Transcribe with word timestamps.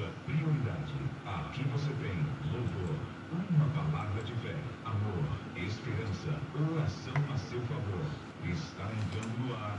nossa 0.00 0.12
prioridade. 0.24 0.94
Aqui 1.26 1.62
você 1.64 1.90
tem 2.00 2.16
louvor, 2.52 2.96
uma 3.50 3.66
palavra 3.70 4.22
de 4.22 4.32
fé, 4.34 4.56
amor, 4.84 5.24
esperança, 5.56 6.40
oração 6.72 7.14
a 7.32 7.36
seu 7.36 7.60
favor. 7.62 8.06
Está 8.44 8.84
entrando 8.84 9.46
no 9.46 9.54
ar. 9.54 9.78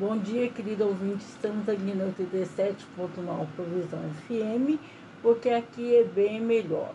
Bom 0.00 0.16
dia, 0.16 0.48
querido 0.48 0.86
ouvinte. 0.86 1.22
Estamos 1.26 1.68
aqui 1.68 1.82
no 1.82 2.10
87.9 2.14 3.46
Provisão 3.54 4.00
FM, 4.26 4.80
porque 5.20 5.50
aqui 5.50 5.94
é 5.94 6.04
bem 6.04 6.40
melhor. 6.40 6.94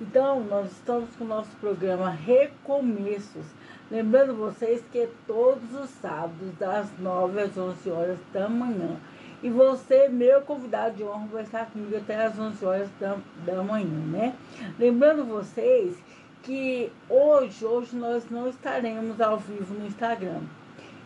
Então, 0.00 0.42
nós 0.42 0.68
estamos 0.72 1.14
com 1.14 1.22
o 1.22 1.28
nosso 1.28 1.50
programa 1.60 2.10
Recomeços. 2.10 3.46
Lembrando 3.88 4.34
vocês 4.34 4.82
que 4.90 4.98
é 4.98 5.08
todos 5.28 5.72
os 5.80 5.90
sábados, 6.02 6.52
das 6.58 6.88
9 6.98 7.40
às 7.40 7.56
11 7.56 7.88
horas 7.88 8.18
da 8.32 8.48
manhã. 8.48 8.96
E 9.44 9.48
você, 9.48 10.08
meu 10.08 10.40
convidado 10.40 10.96
de 10.96 11.04
honra, 11.04 11.28
vai 11.30 11.42
estar 11.44 11.66
comigo 11.66 11.96
até 11.96 12.20
às 12.20 12.36
11 12.36 12.64
horas 12.64 12.88
da, 12.98 13.16
da 13.46 13.62
manhã, 13.62 13.86
né? 13.86 14.34
Lembrando 14.76 15.24
vocês 15.24 15.96
que 16.42 16.90
hoje, 17.08 17.64
hoje 17.64 17.94
nós 17.94 18.28
não 18.28 18.48
estaremos 18.48 19.20
ao 19.20 19.38
vivo 19.38 19.72
no 19.74 19.86
Instagram. 19.86 20.40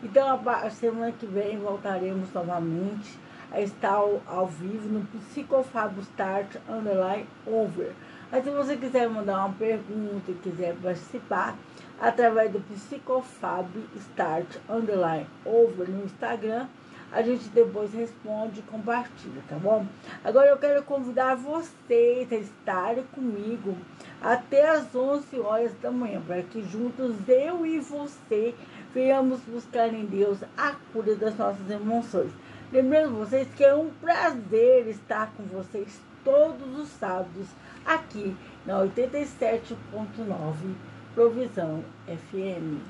Então, 0.04 0.28
a 0.46 0.68
semana 0.68 1.12
que 1.12 1.24
vem 1.24 1.58
voltaremos 1.58 2.30
novamente 2.34 3.18
a 3.50 3.62
estar 3.62 3.94
ao, 3.94 4.20
ao 4.26 4.46
vivo 4.46 4.86
no 4.86 5.06
Psicofabo 5.06 6.02
Start 6.02 6.56
Underline 6.68 7.26
Over. 7.46 7.90
Mas 8.30 8.44
se 8.44 8.50
você 8.50 8.76
quiser 8.76 9.08
mandar 9.08 9.38
uma 9.38 9.54
pergunta 9.54 10.30
e 10.30 10.34
quiser 10.34 10.76
participar, 10.76 11.56
através 11.98 12.52
do 12.52 12.60
Psicofab 12.60 13.66
Start 13.96 14.58
Underline 14.68 15.26
Over 15.42 15.88
no 15.88 16.04
Instagram, 16.04 16.66
a 17.10 17.22
gente 17.22 17.48
depois 17.50 17.94
responde 17.94 18.58
e 18.58 18.62
compartilha, 18.64 19.40
tá 19.48 19.56
bom? 19.56 19.86
Agora 20.22 20.48
eu 20.48 20.58
quero 20.58 20.82
convidar 20.82 21.36
vocês 21.36 22.30
a 22.32 22.36
estarem 22.36 23.04
comigo 23.14 23.76
até 24.20 24.68
as 24.68 24.94
11 24.94 25.38
horas 25.38 25.72
da 25.80 25.90
manhã, 25.92 26.20
para 26.26 26.42
que 26.42 26.60
juntos 26.62 27.14
eu 27.28 27.64
e 27.64 27.78
você 27.78 28.52
venhamos 28.94 29.40
buscar 29.40 29.92
em 29.92 30.06
Deus 30.06 30.38
a 30.56 30.76
cura 30.92 31.16
das 31.16 31.36
nossas 31.36 31.68
emoções. 31.68 32.30
Lembrando 32.72 33.18
vocês 33.18 33.48
que 33.56 33.64
é 33.64 33.74
um 33.74 33.90
prazer 34.00 34.86
estar 34.86 35.32
com 35.36 35.42
vocês 35.44 36.00
todos 36.24 36.78
os 36.78 36.88
sábados 36.88 37.48
aqui 37.84 38.34
na 38.64 38.74
87.9 38.80 40.74
Provisão 41.14 41.84
FM. 42.06 42.80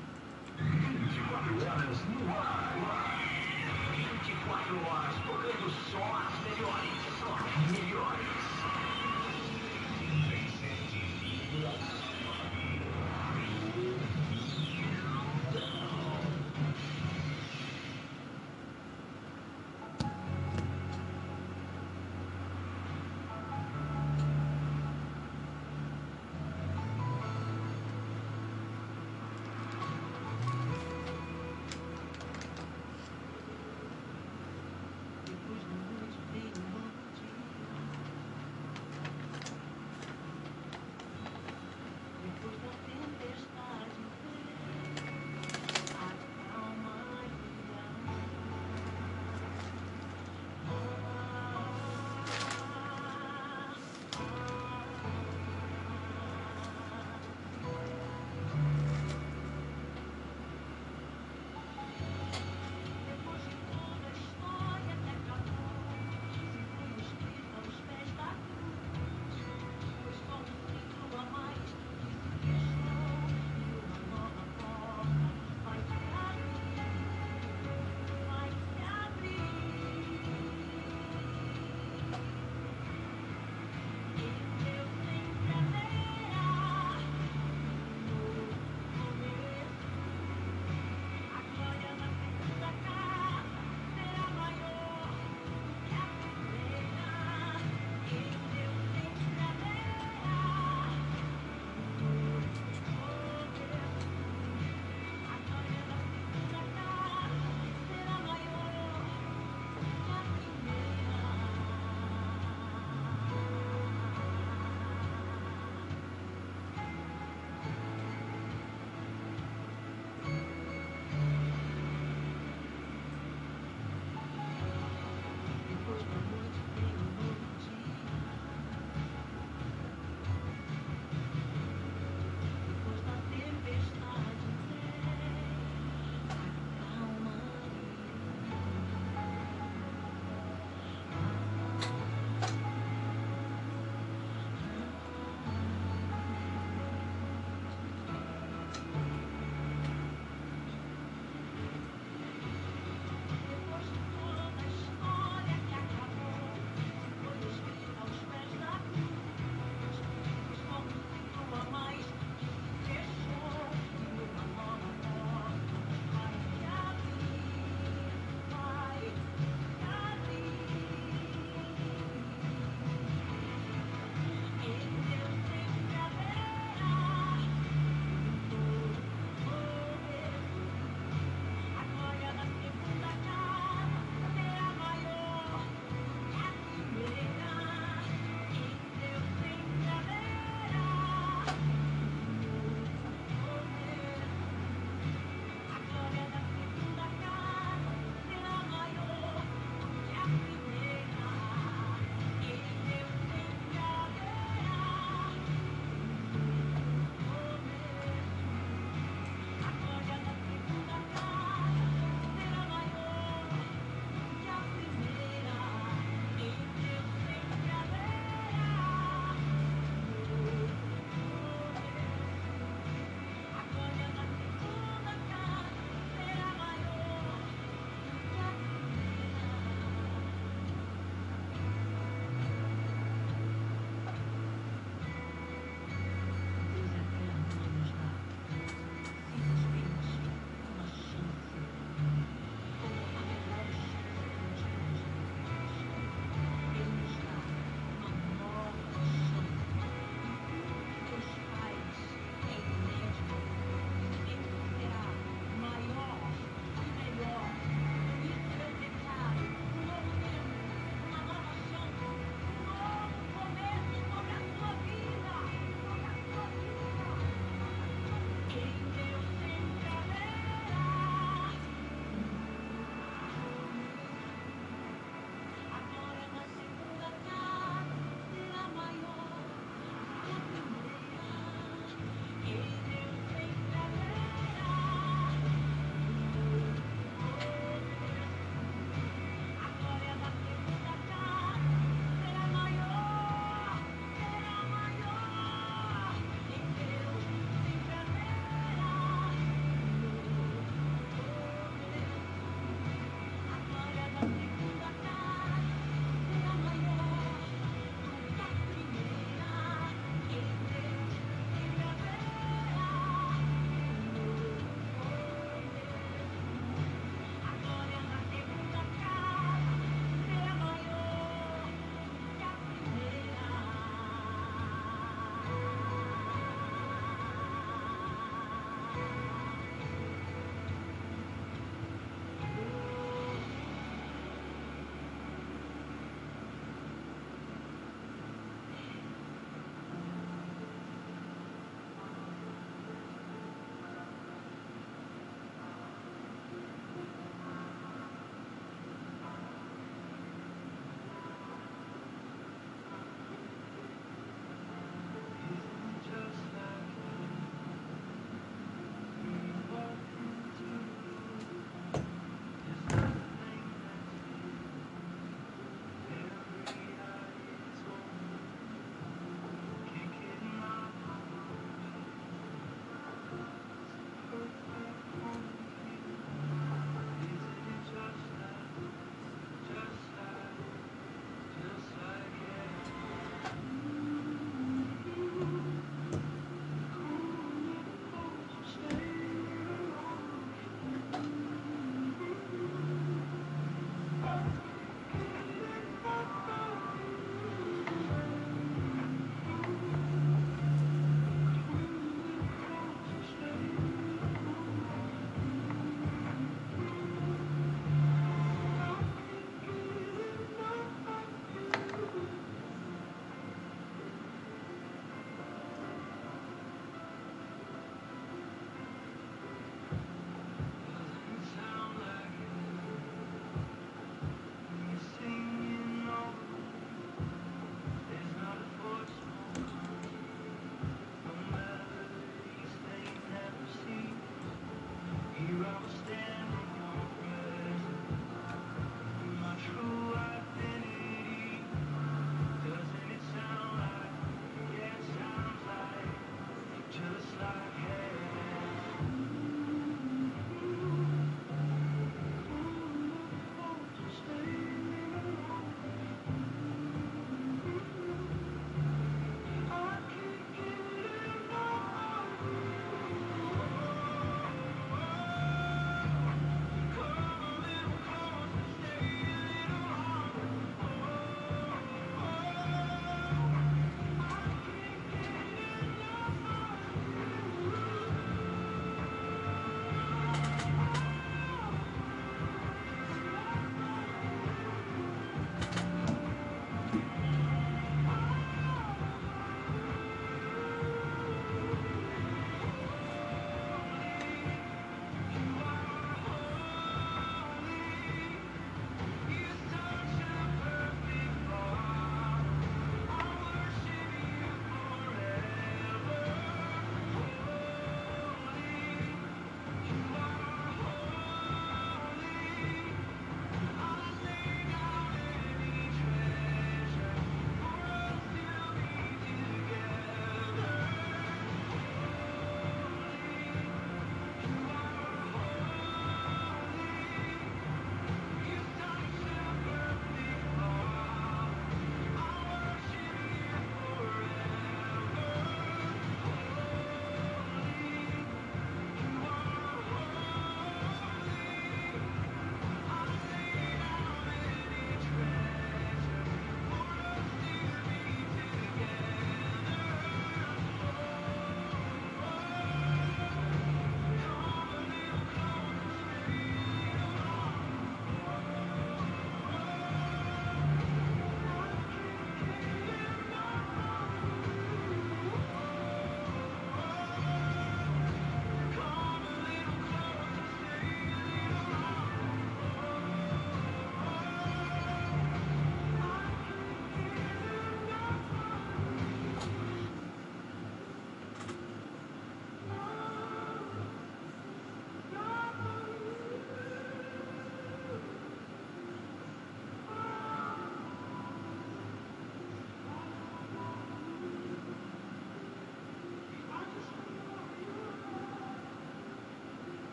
24 0.57 1.55
horas 1.65 1.97
no 2.07 2.29
ar. 2.29 2.75
24 3.95 4.77
horas 4.87 5.24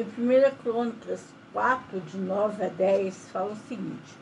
Em 0.00 0.04
1 0.04 0.56
Crônicas 0.62 1.22
4, 1.52 2.00
de 2.00 2.16
9 2.16 2.64
a 2.64 2.68
10, 2.68 3.28
fala 3.30 3.52
o 3.52 3.68
seguinte: 3.68 4.16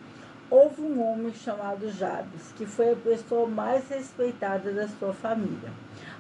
Houve 0.51 0.83
um 0.83 1.01
homem 1.01 1.33
chamado 1.33 1.89
Jabes, 1.93 2.53
que 2.57 2.67
foi 2.67 2.91
a 2.91 2.97
pessoa 2.97 3.47
mais 3.47 3.89
respeitada 3.89 4.73
da 4.73 4.89
sua 4.89 5.15
família. 5.15 5.71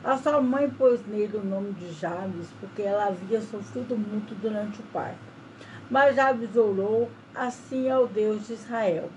A 0.05 0.17
sua 0.17 0.41
mãe 0.41 0.71
pôs 0.71 1.05
nele 1.09 1.39
o 1.39 1.45
nome 1.45 1.73
de 1.73 1.93
Jabes 1.93 2.47
porque 2.61 2.83
ela 2.83 3.07
havia 3.09 3.41
sofrido 3.41 3.97
muito 3.97 4.33
durante 4.41 4.79
o 4.79 4.85
parto. 4.93 5.19
Mas 5.91 6.15
Jabes 6.15 6.55
orou 6.55 7.11
assim 7.35 7.91
ao 7.91 8.07
Deus 8.07 8.47
de 8.47 8.53
Israel: 8.53 9.11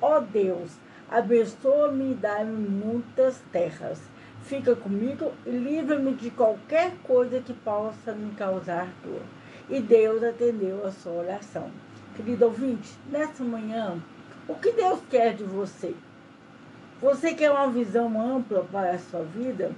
Ó 0.00 0.18
oh 0.18 0.20
Deus, 0.20 0.70
abençoa-me 1.10 2.12
e 2.12 2.14
dá-me 2.14 2.68
muitas 2.68 3.42
terras. 3.50 4.00
Fica 4.42 4.76
comigo 4.76 5.32
e 5.44 5.50
livra-me 5.50 6.14
de 6.14 6.30
qualquer 6.30 6.92
coisa 7.02 7.40
que 7.40 7.52
possa 7.52 8.12
me 8.12 8.32
causar 8.36 8.86
dor. 9.02 9.39
E 9.70 9.80
Deus 9.80 10.20
atendeu 10.22 10.84
a 10.84 10.90
sua 10.90 11.12
oração. 11.12 11.70
Querido 12.16 12.46
ouvinte, 12.46 12.90
nessa 13.08 13.44
manhã, 13.44 14.02
o 14.48 14.54
que 14.56 14.72
Deus 14.72 14.98
quer 15.08 15.32
de 15.34 15.44
você? 15.44 15.94
Você 17.00 17.34
quer 17.34 17.52
uma 17.52 17.70
visão 17.70 18.20
ampla 18.20 18.64
para 18.64 18.90
a 18.90 18.98
sua 18.98 19.22
vida? 19.22 19.70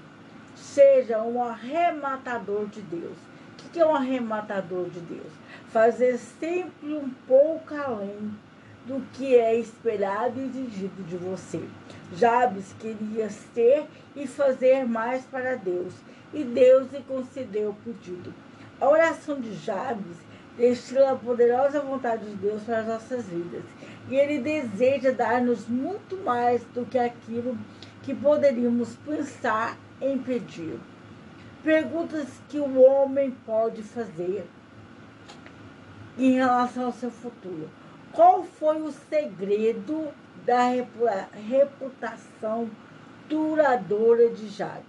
Seja 0.57 1.23
um 1.23 1.45
arrematador 1.45 2.67
de 2.69 2.81
Deus. 2.81 3.19
O 3.53 3.71
que 3.71 3.81
é 3.81 3.87
um 3.87 3.95
arrematador 3.95 4.89
de 4.89 5.01
Deus? 5.01 5.33
Fazer 5.69 6.17
sempre 6.17 6.95
um 6.95 7.11
pouco 7.29 7.75
além 7.75 8.35
do 8.87 9.01
que 9.13 9.37
é 9.37 9.55
esperado 9.55 10.41
e 10.41 10.47
exigido 10.47 11.03
de 11.05 11.19
você. 11.19 11.63
Jabes 12.15 12.75
queria 12.81 13.29
ser 13.29 13.85
e 14.17 14.27
fazer 14.27 14.85
mais 14.85 15.23
para 15.25 15.55
Deus, 15.55 15.95
e 16.33 16.43
Deus 16.43 16.91
lhe 16.91 17.03
concedeu 17.03 17.71
o 17.71 17.75
pedido. 17.75 18.33
A 18.83 18.89
oração 18.89 19.41
de 19.41 19.55
Jabes 19.55 20.17
destila 20.57 21.13
a 21.13 21.17
poderosa 21.17 21.81
vontade 21.81 22.29
de 22.29 22.35
Deus 22.35 22.65
para 22.65 22.81
as 22.81 22.87
nossas 22.89 23.27
vidas. 23.27 23.63
E 24.11 24.17
Ele 24.17 24.41
deseja 24.41 25.13
dar-nos 25.13 25.69
muito 25.69 26.17
mais 26.17 26.65
do 26.75 26.85
que 26.85 26.99
aquilo 26.99 27.57
que 28.03 28.13
poderíamos 28.13 28.97
pensar 29.07 29.79
em 30.01 30.19
pedir. 30.19 30.81
Perguntas 31.63 32.27
que 32.49 32.59
o 32.59 32.83
homem 32.83 33.31
pode 33.47 33.85
fazer 33.85 34.45
em 36.19 36.33
relação 36.33 36.87
ao 36.87 36.93
seu 36.93 37.13
futuro. 37.13 37.71
Qual 38.11 38.43
foi 38.43 38.83
o 38.83 38.91
segredo 38.91 40.09
da 40.45 40.71
reputação 41.49 42.69
duradoura 43.29 44.29
de 44.31 44.49
Jabes? 44.49 44.83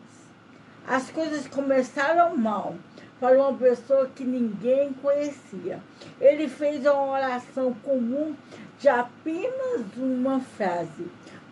As 0.87 1.11
coisas 1.11 1.47
começaram 1.47 2.35
mal 2.35 2.75
para 3.23 3.41
uma 3.41 3.53
pessoa 3.53 4.09
que 4.13 4.25
ninguém 4.25 4.91
conhecia. 4.91 5.79
Ele 6.19 6.49
fez 6.49 6.85
uma 6.85 7.13
oração 7.13 7.73
comum 7.75 8.35
de 8.77 8.89
apenas 8.89 9.85
uma 9.95 10.41
frase. 10.41 11.07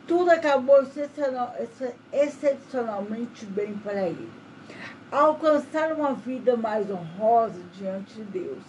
Tudo 0.05 0.31
acabou 0.31 0.85
excepcionalmente 2.11 3.45
bem 3.45 3.73
para 3.75 4.05
ele. 4.05 4.29
Alcançar 5.09 5.93
uma 5.93 6.13
vida 6.13 6.57
mais 6.57 6.91
honrosa 6.91 7.61
diante 7.77 8.15
de 8.15 8.23
Deus. 8.23 8.63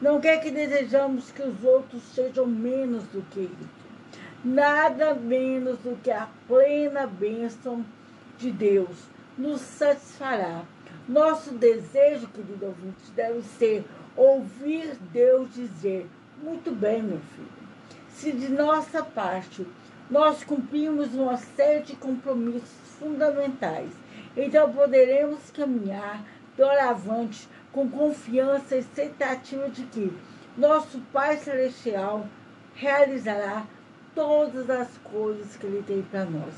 Não 0.00 0.20
quer 0.20 0.40
que 0.40 0.52
desejamos 0.52 1.32
que 1.32 1.42
os 1.42 1.64
outros 1.64 2.04
sejam 2.14 2.46
menos 2.46 3.02
do 3.08 3.20
que 3.32 3.40
isso. 3.40 3.84
Nada 4.44 5.12
menos 5.12 5.78
do 5.78 6.00
que 6.00 6.12
a 6.12 6.28
plena 6.46 7.04
bênção 7.04 7.84
de 8.38 8.52
Deus 8.52 8.96
nos 9.36 9.60
satisfará 9.60 10.62
nosso 11.08 11.52
desejo, 11.52 12.28
querido 12.28 12.66
ouvinte, 12.66 13.10
deve 13.14 13.42
ser 13.42 13.84
ouvir 14.16 14.96
Deus 15.12 15.52
dizer: 15.52 16.06
Muito 16.42 16.70
bem, 16.70 17.02
meu 17.02 17.20
filho. 17.34 17.48
Se 18.08 18.32
de 18.32 18.48
nossa 18.48 19.02
parte 19.04 19.66
nós 20.10 20.44
cumprimos 20.44 21.14
uma 21.14 21.36
série 21.36 21.82
de 21.82 21.96
compromissos 21.96 22.70
fundamentais, 22.98 23.90
então 24.36 24.72
poderemos 24.72 25.50
caminhar 25.50 26.24
doravante 26.56 27.48
com 27.72 27.90
confiança 27.90 28.76
e 28.76 28.78
expectativa 28.78 29.68
de 29.68 29.82
que 29.84 30.12
nosso 30.56 31.00
Pai 31.12 31.36
Celestial 31.36 32.26
realizará 32.74 33.66
todas 34.14 34.70
as 34.70 34.88
coisas 34.98 35.56
que 35.56 35.66
Ele 35.66 35.82
tem 35.82 36.02
para 36.02 36.24
nós. 36.24 36.54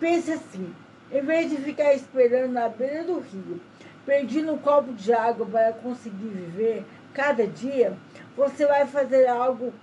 Pense 0.00 0.32
assim: 0.32 0.74
em 1.12 1.20
vez 1.20 1.50
de 1.50 1.56
ficar 1.58 1.94
esperando 1.94 2.52
na 2.52 2.68
beira 2.68 3.04
do 3.04 3.20
rio 3.20 3.60
pedindo 4.06 4.52
um 4.52 4.58
copo 4.58 4.92
de 4.94 5.12
água 5.12 5.44
para 5.44 5.72
conseguir 5.72 6.28
viver 6.28 6.86
cada 7.12 7.46
dia, 7.46 7.94
você 8.36 8.64
vai 8.64 8.86
fazer 8.86 9.26
algo 9.26 9.74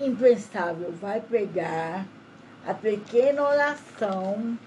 impensável. 0.00 0.92
Vai 1.00 1.20
pegar 1.20 2.04
a 2.66 2.74
pequena 2.74 3.42
oração 3.48 4.58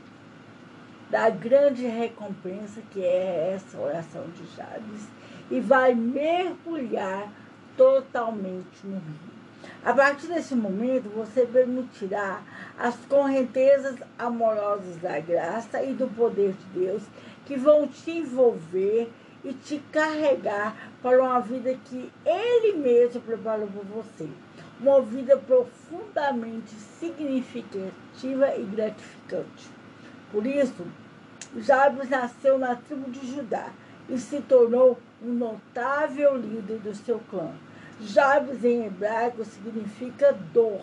da 1.10 1.30
grande 1.30 1.86
recompensa, 1.86 2.82
que 2.92 3.04
é 3.04 3.54
essa 3.56 3.78
oração 3.78 4.24
de 4.30 4.46
Jabes, 4.56 5.08
e 5.52 5.60
vai 5.60 5.94
mergulhar 5.94 7.32
totalmente 7.76 8.86
no 8.86 8.96
rio. 8.96 9.38
A 9.84 9.94
partir 9.94 10.28
desse 10.28 10.56
momento, 10.56 11.10
você 11.10 11.46
permitirá 11.46 12.42
as 12.78 12.96
correntezas 13.08 13.96
amorosas 14.18 14.98
da 14.98 15.20
graça 15.20 15.82
e 15.82 15.94
do 15.94 16.08
poder 16.08 16.54
de 16.54 16.80
Deus 16.80 17.04
que 17.48 17.56
vão 17.56 17.88
te 17.88 18.12
envolver 18.12 19.10
e 19.44 19.54
te 19.54 19.80
carregar 19.92 20.92
para 21.02 21.24
uma 21.24 21.40
vida 21.40 21.74
que 21.86 22.12
Ele 22.26 22.74
mesmo 22.78 23.22
preparou 23.22 23.68
para 23.68 23.84
você. 23.84 24.28
Uma 24.82 25.02
vida 25.02 25.38
profundamente 25.38 26.76
significativa 26.76 28.54
e 28.58 28.64
gratificante. 28.64 29.70
Por 30.30 30.46
isso, 30.46 30.86
Jabes 31.56 32.10
nasceu 32.10 32.60
na 32.60 32.76
tribo 32.76 33.10
de 33.10 33.26
Judá 33.26 33.70
e 34.10 34.18
se 34.18 34.42
tornou 34.42 35.00
um 35.24 35.34
notável 35.34 36.36
líder 36.36 36.80
do 36.80 36.94
seu 36.94 37.20
clã. 37.30 37.52
Jabes 38.02 38.64
em 38.66 38.86
hebraico 38.86 39.46
significa 39.46 40.38
dor. 40.54 40.82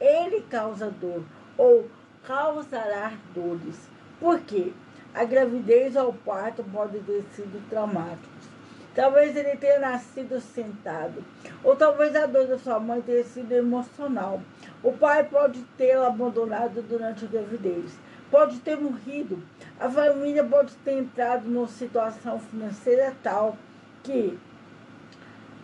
Ele 0.00 0.42
causa 0.42 0.90
dor 0.90 1.24
ou 1.58 1.90
causará 2.22 3.12
dores. 3.34 3.88
Por 4.20 4.40
quê? 4.40 4.72
A 5.14 5.24
gravidez 5.24 5.94
ou 5.96 6.10
o 6.10 6.12
parto 6.12 6.64
podem 6.64 7.02
ter 7.02 7.24
sido 7.34 7.62
traumáticos. 7.70 8.54
Talvez 8.94 9.36
ele 9.36 9.56
tenha 9.56 9.80
nascido 9.80 10.40
sentado, 10.40 11.24
ou 11.64 11.74
talvez 11.74 12.14
a 12.14 12.26
dor 12.26 12.46
da 12.46 12.58
sua 12.58 12.78
mãe 12.78 13.00
tenha 13.00 13.24
sido 13.24 13.50
emocional. 13.52 14.40
O 14.82 14.92
pai 14.92 15.24
pode 15.24 15.60
tê-lo 15.76 16.04
abandonado 16.04 16.80
durante 16.82 17.24
a 17.24 17.28
gravidez, 17.28 17.98
pode 18.30 18.60
ter 18.60 18.76
morrido. 18.76 19.42
A 19.80 19.88
família 19.88 20.44
pode 20.44 20.74
ter 20.76 20.98
entrado 20.98 21.48
numa 21.48 21.66
situação 21.66 22.38
financeira 22.38 23.12
tal 23.22 23.56
que 24.02 24.38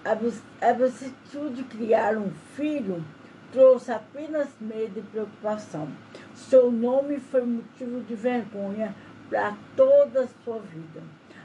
a 0.04 0.72
vicissitude 0.72 1.56
de 1.56 1.64
criar 1.64 2.16
um 2.16 2.30
filho 2.56 3.04
trouxe 3.52 3.92
apenas 3.92 4.48
medo 4.60 4.98
e 4.98 5.02
preocupação. 5.02 5.88
Seu 6.34 6.70
nome 6.70 7.20
foi 7.20 7.42
motivo 7.42 8.00
de 8.00 8.14
vergonha 8.14 8.94
para 9.30 9.56
toda 9.76 10.24
a 10.24 10.28
sua 10.44 10.58
vida. 10.58 11.00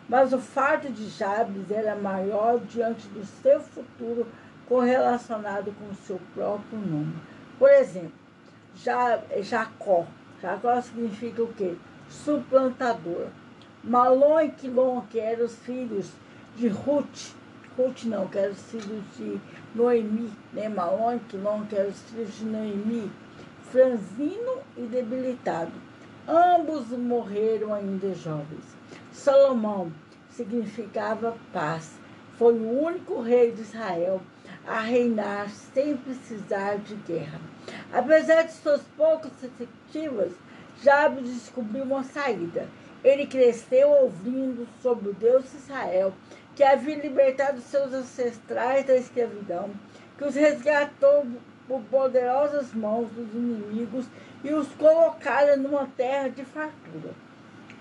Mas 0.09 0.33
o 0.33 0.39
fato 0.39 0.91
de 0.91 1.07
Jabes 1.07 1.69
era 1.71 1.95
maior 1.95 2.59
diante 2.59 3.07
do 3.09 3.23
seu 3.23 3.59
futuro 3.59 4.27
correlacionado 4.67 5.71
com 5.73 5.85
o 5.85 5.95
seu 5.95 6.19
próprio 6.33 6.79
nome. 6.79 7.15
Por 7.57 7.69
exemplo, 7.69 8.11
Jacó. 8.75 10.05
Jacó 10.41 10.81
significa 10.81 11.43
o 11.43 11.53
quê? 11.53 11.75
Suplantador. 12.09 13.27
Malon 13.83 14.41
e 14.41 14.49
Quilon, 14.49 15.01
que 15.09 15.19
eram 15.19 15.45
os 15.45 15.55
filhos 15.59 16.11
de 16.55 16.67
Ruth. 16.67 17.33
Ruth 17.77 18.03
não, 18.05 18.27
que 18.27 18.37
eram 18.37 18.51
os 18.51 18.71
filhos 18.71 19.03
de 19.15 19.39
Noemi. 19.75 20.31
Né? 20.53 20.67
Malon 20.67 21.15
e 21.15 21.19
Quilon, 21.19 21.65
que 21.65 21.75
eram 21.75 21.89
os 21.89 22.01
filhos 22.01 22.37
de 22.37 22.45
Noemi. 22.45 23.11
Franzino 23.71 24.59
e 24.77 24.81
debilitado 24.81 25.71
Ambos 26.27 26.87
morreram 26.89 27.71
ainda 27.71 28.13
jovens. 28.15 28.65
Salomão 29.11 29.91
significava 30.31 31.37
paz. 31.53 31.99
Foi 32.37 32.53
o 32.53 32.81
único 32.81 33.21
rei 33.21 33.51
de 33.51 33.61
Israel 33.61 34.19
a 34.65 34.79
reinar 34.79 35.49
sem 35.49 35.95
precisar 35.95 36.77
de 36.79 36.95
guerra. 36.95 37.39
Apesar 37.93 38.41
de 38.41 38.53
suas 38.53 38.81
poucas 38.97 39.31
perspectivas, 39.33 40.31
Jabes 40.81 41.31
descobriu 41.31 41.83
uma 41.83 42.03
saída. 42.03 42.67
Ele 43.03 43.27
cresceu 43.27 43.89
ouvindo 43.89 44.67
sobre 44.81 45.09
o 45.09 45.13
Deus 45.13 45.43
de 45.51 45.57
Israel, 45.57 46.11
que 46.55 46.63
havia 46.63 46.97
libertado 46.97 47.61
seus 47.61 47.93
ancestrais 47.93 48.85
da 48.85 48.95
escravidão, 48.95 49.69
que 50.17 50.23
os 50.23 50.33
resgatou 50.33 51.25
por 51.67 51.81
poderosas 51.83 52.73
mãos 52.73 53.09
dos 53.11 53.31
inimigos 53.33 54.05
e 54.45 54.53
os 54.53 54.67
colocara 54.75 55.57
numa 55.57 55.87
terra 55.97 56.29
de 56.29 56.45
fartura. 56.45 57.11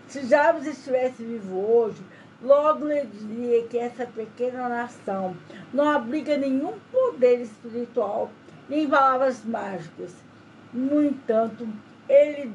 Se 0.08 0.26
Jabes 0.26 0.66
estivesse 0.66 1.22
vivo 1.22 1.56
hoje, 1.56 2.02
Logo 2.44 2.86
lhe 2.86 3.06
diria 3.06 3.66
que 3.68 3.78
essa 3.78 4.04
pequena 4.04 4.68
nação 4.68 5.34
não 5.72 5.88
abriga 5.88 6.36
nenhum 6.36 6.74
poder 6.92 7.40
espiritual, 7.40 8.30
nem 8.68 8.86
palavras 8.86 9.42
mágicas. 9.46 10.14
No 10.70 11.02
entanto, 11.02 11.66
ele, 12.06 12.52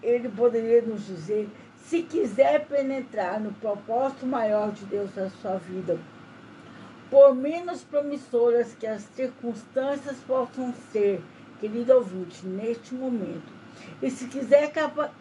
ele 0.00 0.28
poderia 0.28 0.80
nos 0.82 1.06
dizer 1.06 1.48
se 1.76 2.02
quiser 2.02 2.66
penetrar 2.66 3.40
no 3.40 3.52
propósito 3.54 4.26
maior 4.26 4.70
de 4.70 4.84
Deus 4.84 5.12
na 5.16 5.28
sua 5.28 5.56
vida, 5.56 5.98
por 7.10 7.34
menos 7.34 7.82
promissoras 7.82 8.76
que 8.78 8.86
as 8.86 9.02
circunstâncias 9.02 10.18
possam 10.18 10.72
ser, 10.92 11.20
querido 11.60 11.94
ouvinte, 11.94 12.46
neste 12.46 12.94
momento, 12.94 13.52
e 14.02 14.10
se 14.10 14.26
quiser 14.26 14.72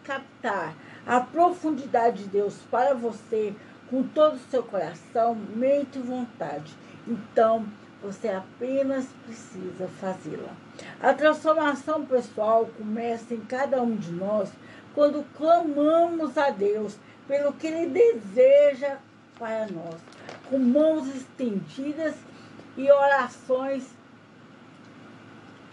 captar 0.04 0.76
a 1.06 1.20
profundidade 1.20 2.24
de 2.24 2.30
Deus 2.30 2.56
para 2.70 2.94
você 2.94 3.54
com 3.90 4.04
todo 4.04 4.36
o 4.36 4.50
seu 4.52 4.64
coração, 4.64 5.36
mente 5.56 6.00
e 6.00 6.02
vontade. 6.02 6.74
Então, 7.08 7.66
você 8.02 8.30
apenas 8.30 9.06
precisa 9.26 9.88
fazê-la. 10.00 10.52
A 11.02 11.14
transformação 11.14 12.06
pessoal 12.06 12.70
começa 12.78 13.34
em 13.34 13.42
cada 13.42 13.82
um 13.82 13.96
de 13.96 14.12
nós 14.12 14.50
quando 14.94 15.26
clamamos 15.36 16.38
a 16.38 16.50
Deus 16.50 16.98
pelo 17.28 17.54
que 17.54 17.68
Ele 17.68 17.88
deseja 17.88 18.98
para 19.38 19.68
nós, 19.68 19.96
com 20.50 20.60
mãos 20.60 21.08
estendidas 21.16 22.16
e 22.78 22.92
orações 22.92 23.84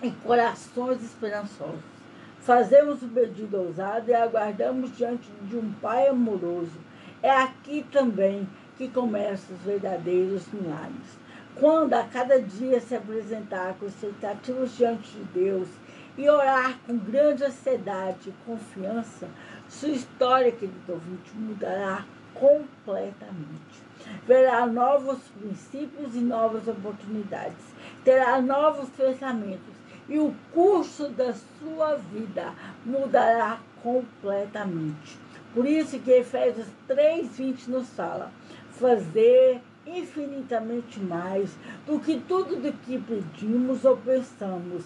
e 0.03 0.11
corações 0.11 1.03
esperançosos. 1.03 2.01
Fazemos 2.41 3.03
o 3.03 3.09
pedido 3.09 3.59
ousado 3.59 4.11
e 4.11 4.15
aguardamos 4.15 4.97
diante 4.97 5.31
de 5.43 5.57
um 5.57 5.73
Pai 5.75 6.09
amoroso. 6.09 6.79
É 7.23 7.31
aqui 7.31 7.85
também 7.93 8.49
que 8.79 8.89
começam 8.89 9.55
os 9.55 9.63
verdadeiros 9.63 10.47
milagres. 10.53 11.19
Quando 11.55 11.93
a 11.93 12.05
cada 12.05 12.41
dia 12.41 12.81
se 12.81 12.95
apresentar 12.95 13.75
com 13.75 13.87
expectativas 13.87 14.75
diante 14.75 15.11
de 15.11 15.25
Deus 15.25 15.69
e 16.17 16.29
orar 16.31 16.79
com 16.87 16.97
grande 16.97 17.45
ansiedade 17.45 18.31
e 18.31 18.35
confiança, 18.47 19.29
sua 19.69 19.91
história, 19.91 20.51
querido 20.51 20.93
ouvinte, 20.93 21.31
mudará 21.35 22.07
completamente. 22.33 23.91
Verá 24.27 24.67
novos 24.67 25.19
princípios 25.39 26.15
e 26.15 26.21
novas 26.21 26.67
oportunidades. 26.67 27.65
Terá 28.03 28.41
novos 28.41 28.89
pensamentos 28.91 29.80
e 30.11 30.19
o 30.19 30.35
curso 30.53 31.09
da 31.09 31.33
sua 31.33 31.95
vida 31.95 32.53
mudará 32.85 33.61
completamente. 33.81 35.17
Por 35.55 35.65
isso 35.67 36.01
que 36.01 36.11
Efésios 36.11 36.67
3:20 36.89 37.69
nos 37.69 37.89
fala: 37.91 38.33
fazer 38.73 39.61
infinitamente 39.87 40.99
mais 41.01 41.51
do 41.87 42.01
que 42.01 42.19
tudo 42.29 42.57
do 42.57 42.73
que 42.73 42.99
pedimos 42.99 43.85
ou 43.85 43.97
pensamos, 43.97 44.85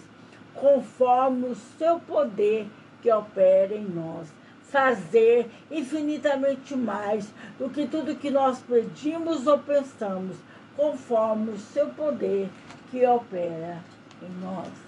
conforme 0.53 1.47
o 1.47 1.55
seu 1.55 1.99
poder 1.99 2.67
que 3.01 3.11
opera 3.11 3.75
em 3.75 3.85
nós. 3.85 4.27
Fazer 4.63 5.49
infinitamente 5.71 6.75
mais 6.75 7.31
do 7.57 7.69
que 7.69 7.87
tudo 7.87 8.15
que 8.15 8.29
nós 8.29 8.59
pedimos 8.59 9.47
ou 9.47 9.59
pensamos, 9.59 10.35
conforme 10.75 11.51
o 11.51 11.57
seu 11.57 11.87
poder 11.89 12.49
que 12.89 13.05
opera 13.05 13.77
em 14.21 14.43
nós. 14.43 14.84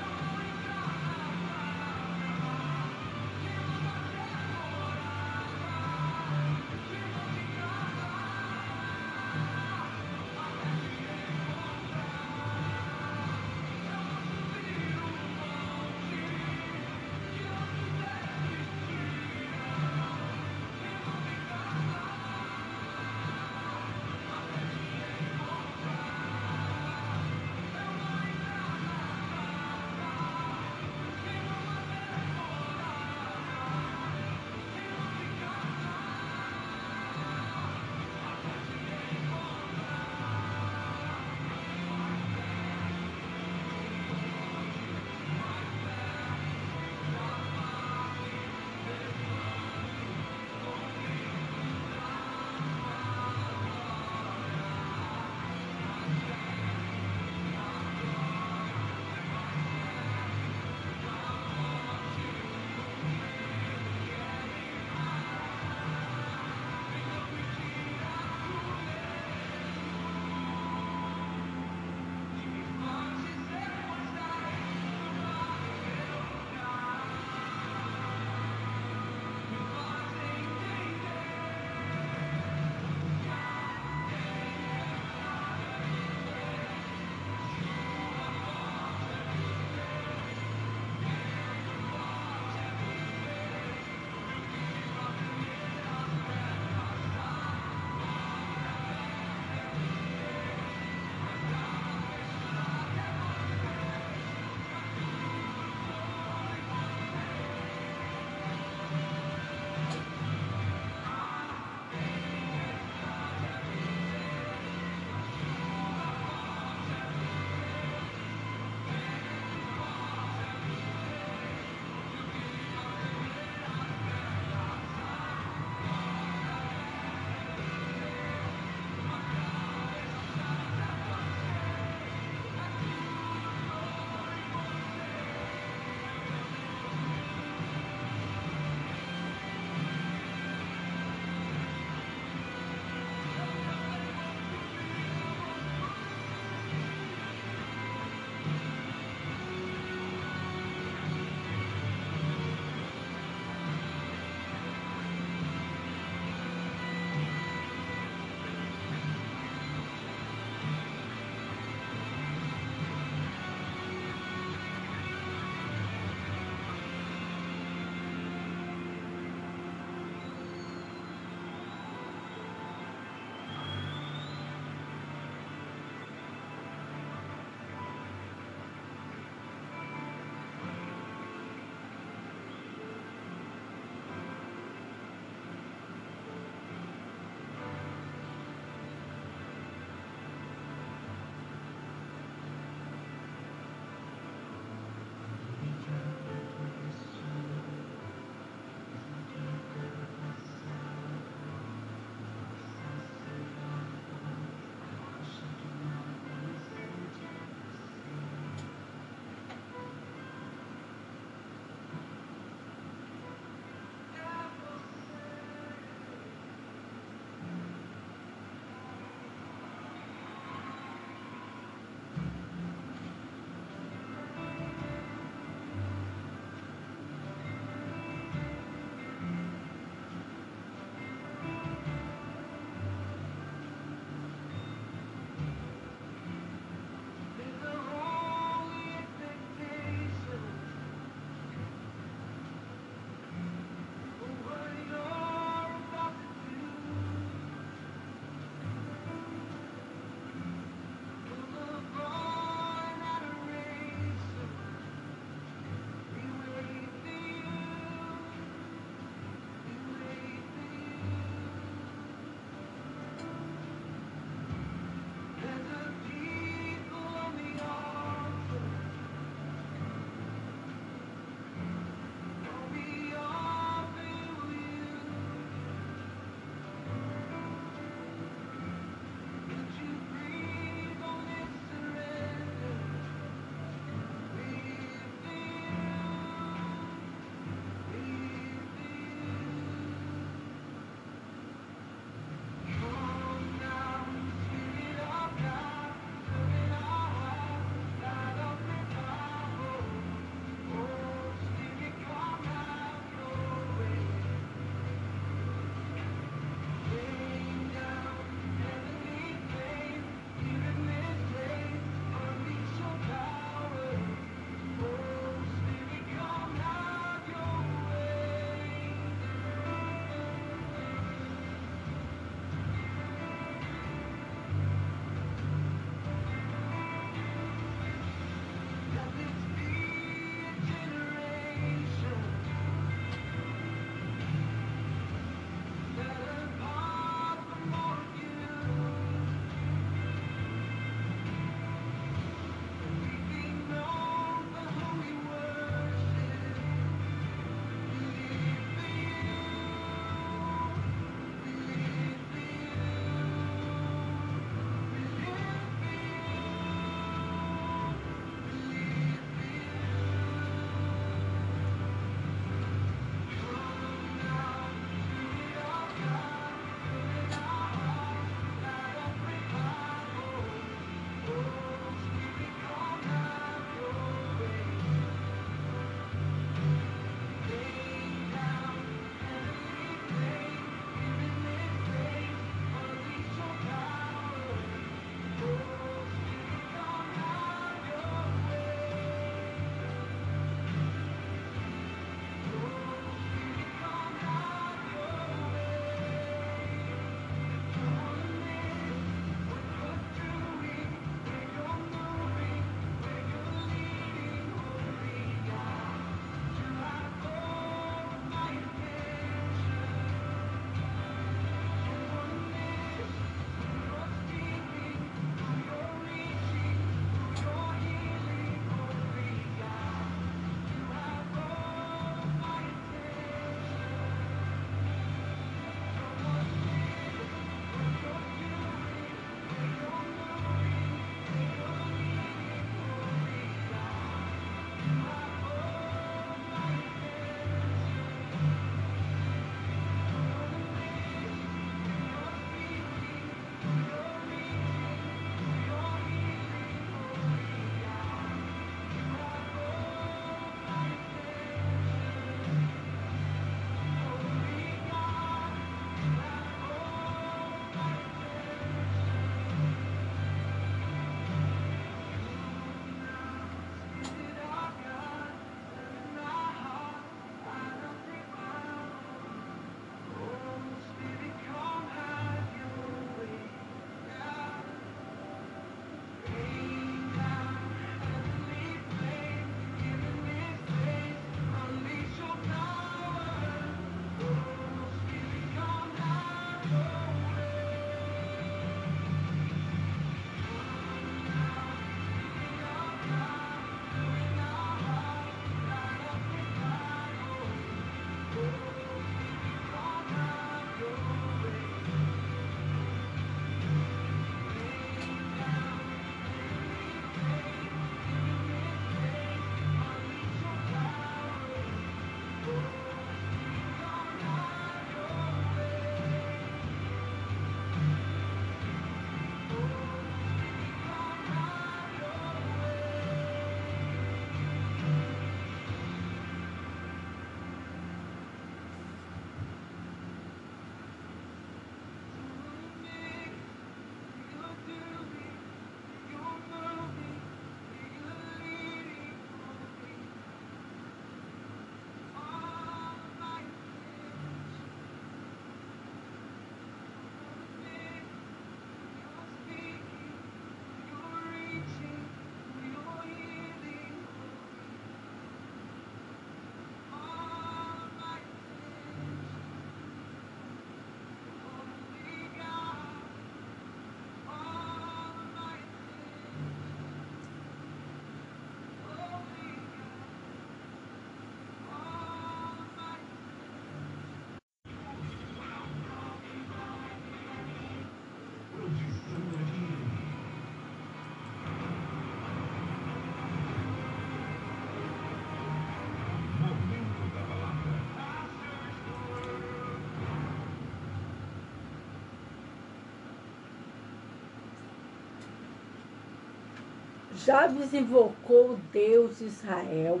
Jabes 597.26 597.74
invocou 597.74 598.58
Deus 598.72 599.18
de 599.18 599.26
Israel, 599.26 600.00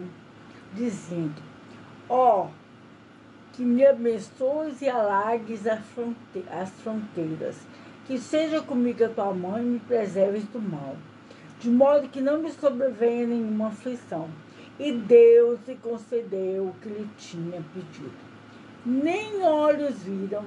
dizendo: 0.72 1.42
Ó, 2.08 2.44
oh, 2.44 2.50
que 3.52 3.62
me 3.62 3.84
abençoes 3.84 4.80
e 4.80 4.88
alargues 4.88 5.66
as 5.66 6.70
fronteiras, 6.82 7.58
que 8.06 8.16
seja 8.16 8.62
comigo 8.62 9.04
a 9.04 9.08
tua 9.10 9.34
mão 9.34 9.58
e 9.58 9.62
me 9.62 9.78
preserves 9.80 10.44
do 10.44 10.58
mal, 10.62 10.96
de 11.58 11.68
modo 11.68 12.08
que 12.08 12.22
não 12.22 12.38
me 12.38 12.50
sobrevenha 12.52 13.26
nenhuma 13.26 13.68
aflição. 13.68 14.30
E 14.78 14.90
Deus 14.90 15.60
lhe 15.68 15.74
concedeu 15.76 16.68
o 16.68 16.74
que 16.80 16.88
lhe 16.88 17.06
tinha 17.18 17.62
pedido. 17.74 18.14
Nem 18.86 19.42
olhos 19.42 20.02
viram, 20.02 20.44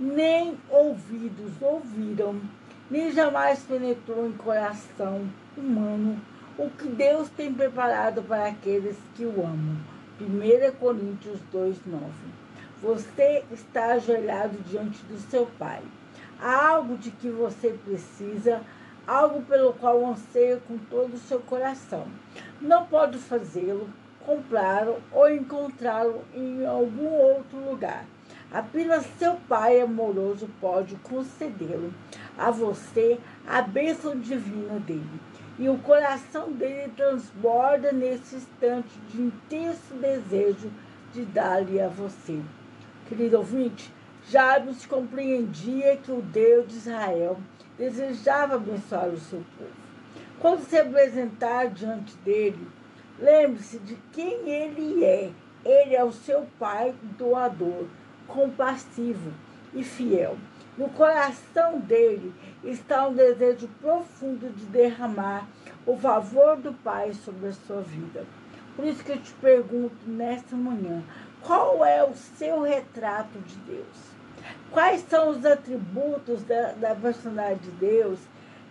nem 0.00 0.58
ouvidos 0.68 1.52
ouviram, 1.62 2.40
nem 2.90 3.12
jamais 3.12 3.60
penetrou 3.60 4.26
em 4.26 4.32
coração 4.32 5.28
humano 5.58 6.20
o 6.56 6.68
que 6.70 6.88
Deus 6.88 7.28
tem 7.30 7.52
preparado 7.52 8.22
para 8.22 8.48
aqueles 8.48 8.96
que 9.14 9.24
o 9.24 9.40
amam. 9.40 9.76
1 10.20 10.72
Coríntios 10.78 11.38
2, 11.52 11.76
9. 11.86 12.04
Você 12.82 13.44
está 13.52 13.92
ajoelhado 13.92 14.56
diante 14.68 15.04
do 15.04 15.18
seu 15.30 15.46
Pai. 15.58 15.82
Há 16.40 16.68
algo 16.70 16.96
de 16.96 17.12
que 17.12 17.28
você 17.28 17.70
precisa, 17.84 18.60
algo 19.06 19.42
pelo 19.42 19.72
qual 19.72 20.04
anseia 20.04 20.60
com 20.66 20.78
todo 20.78 21.14
o 21.14 21.18
seu 21.18 21.38
coração. 21.40 22.06
Não 22.60 22.86
pode 22.86 23.18
fazê-lo, 23.18 23.88
comprá-lo 24.26 25.00
ou 25.12 25.30
encontrá-lo 25.30 26.24
em 26.34 26.66
algum 26.66 27.08
outro 27.08 27.58
lugar. 27.58 28.04
Apenas 28.50 29.06
seu 29.18 29.34
Pai 29.48 29.80
amoroso 29.80 30.48
pode 30.60 30.96
concedê-lo 30.96 31.92
a 32.36 32.50
você 32.50 33.18
a 33.46 33.62
bênção 33.62 34.18
divina 34.18 34.80
dele. 34.80 35.20
E 35.58 35.68
o 35.68 35.76
coração 35.78 36.52
dele 36.52 36.92
transborda 36.96 37.90
nesse 37.90 38.36
instante 38.36 38.96
de 39.08 39.22
intenso 39.22 39.94
desejo 39.94 40.70
de 41.12 41.24
dar-lhe 41.24 41.80
a 41.80 41.88
você. 41.88 42.40
Querido 43.08 43.38
ouvinte, 43.38 43.92
Jabes 44.28 44.86
compreendia 44.86 45.96
que 45.96 46.12
o 46.12 46.22
Deus 46.22 46.68
de 46.68 46.76
Israel 46.76 47.38
desejava 47.76 48.54
abençoar 48.54 49.08
o 49.08 49.18
seu 49.18 49.42
povo. 49.56 49.70
Quando 50.38 50.64
se 50.64 50.78
apresentar 50.78 51.68
diante 51.70 52.14
dele, 52.18 52.68
lembre-se 53.18 53.78
de 53.78 53.96
quem 54.12 54.48
ele 54.48 55.04
é. 55.04 55.32
Ele 55.64 55.96
é 55.96 56.04
o 56.04 56.12
seu 56.12 56.46
pai 56.58 56.94
doador, 57.18 57.86
compassivo 58.26 59.32
e 59.74 59.82
fiel. 59.82 60.36
No 60.78 60.88
coração 60.90 61.80
dele 61.80 62.32
está 62.62 63.08
um 63.08 63.12
desejo 63.12 63.68
profundo 63.80 64.48
de 64.48 64.64
derramar 64.66 65.44
o 65.84 65.96
favor 65.96 66.56
do 66.56 66.72
Pai 66.72 67.12
sobre 67.14 67.48
a 67.48 67.52
sua 67.52 67.80
vida. 67.80 68.24
Por 68.76 68.84
isso 68.84 69.02
que 69.02 69.10
eu 69.10 69.20
te 69.20 69.32
pergunto 69.32 69.96
nesta 70.06 70.54
manhã: 70.54 71.02
qual 71.42 71.84
é 71.84 72.04
o 72.04 72.14
seu 72.14 72.62
retrato 72.62 73.40
de 73.40 73.56
Deus? 73.56 73.96
Quais 74.70 75.00
são 75.08 75.30
os 75.30 75.44
atributos 75.44 76.44
da, 76.44 76.70
da 76.74 76.94
personalidade 76.94 77.58
de 77.58 77.70
Deus 77.72 78.20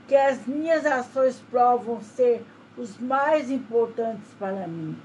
que 0.08 0.16
as 0.16 0.48
minhas 0.48 0.86
ações 0.86 1.38
provam 1.52 2.02
ser 2.02 2.42
os 2.78 2.98
mais 2.98 3.52
importantes 3.52 4.34
para 4.40 4.66
mim? 4.66 4.98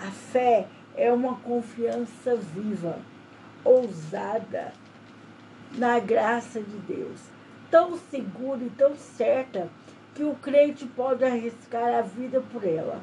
A 0.00 0.10
fé 0.10 0.68
é 0.96 1.12
uma 1.12 1.36
confiança 1.36 2.34
viva, 2.34 2.98
ousada 3.62 4.72
na 5.76 5.98
graça 5.98 6.60
de 6.60 6.76
Deus, 6.94 7.20
tão 7.70 7.98
segura 8.10 8.62
e 8.62 8.70
tão 8.70 8.96
certa 8.96 9.68
que 10.14 10.24
o 10.24 10.34
crente 10.34 10.84
pode 10.86 11.24
arriscar 11.24 11.94
a 11.94 12.02
vida 12.02 12.42
por 12.52 12.64
ela 12.64 13.00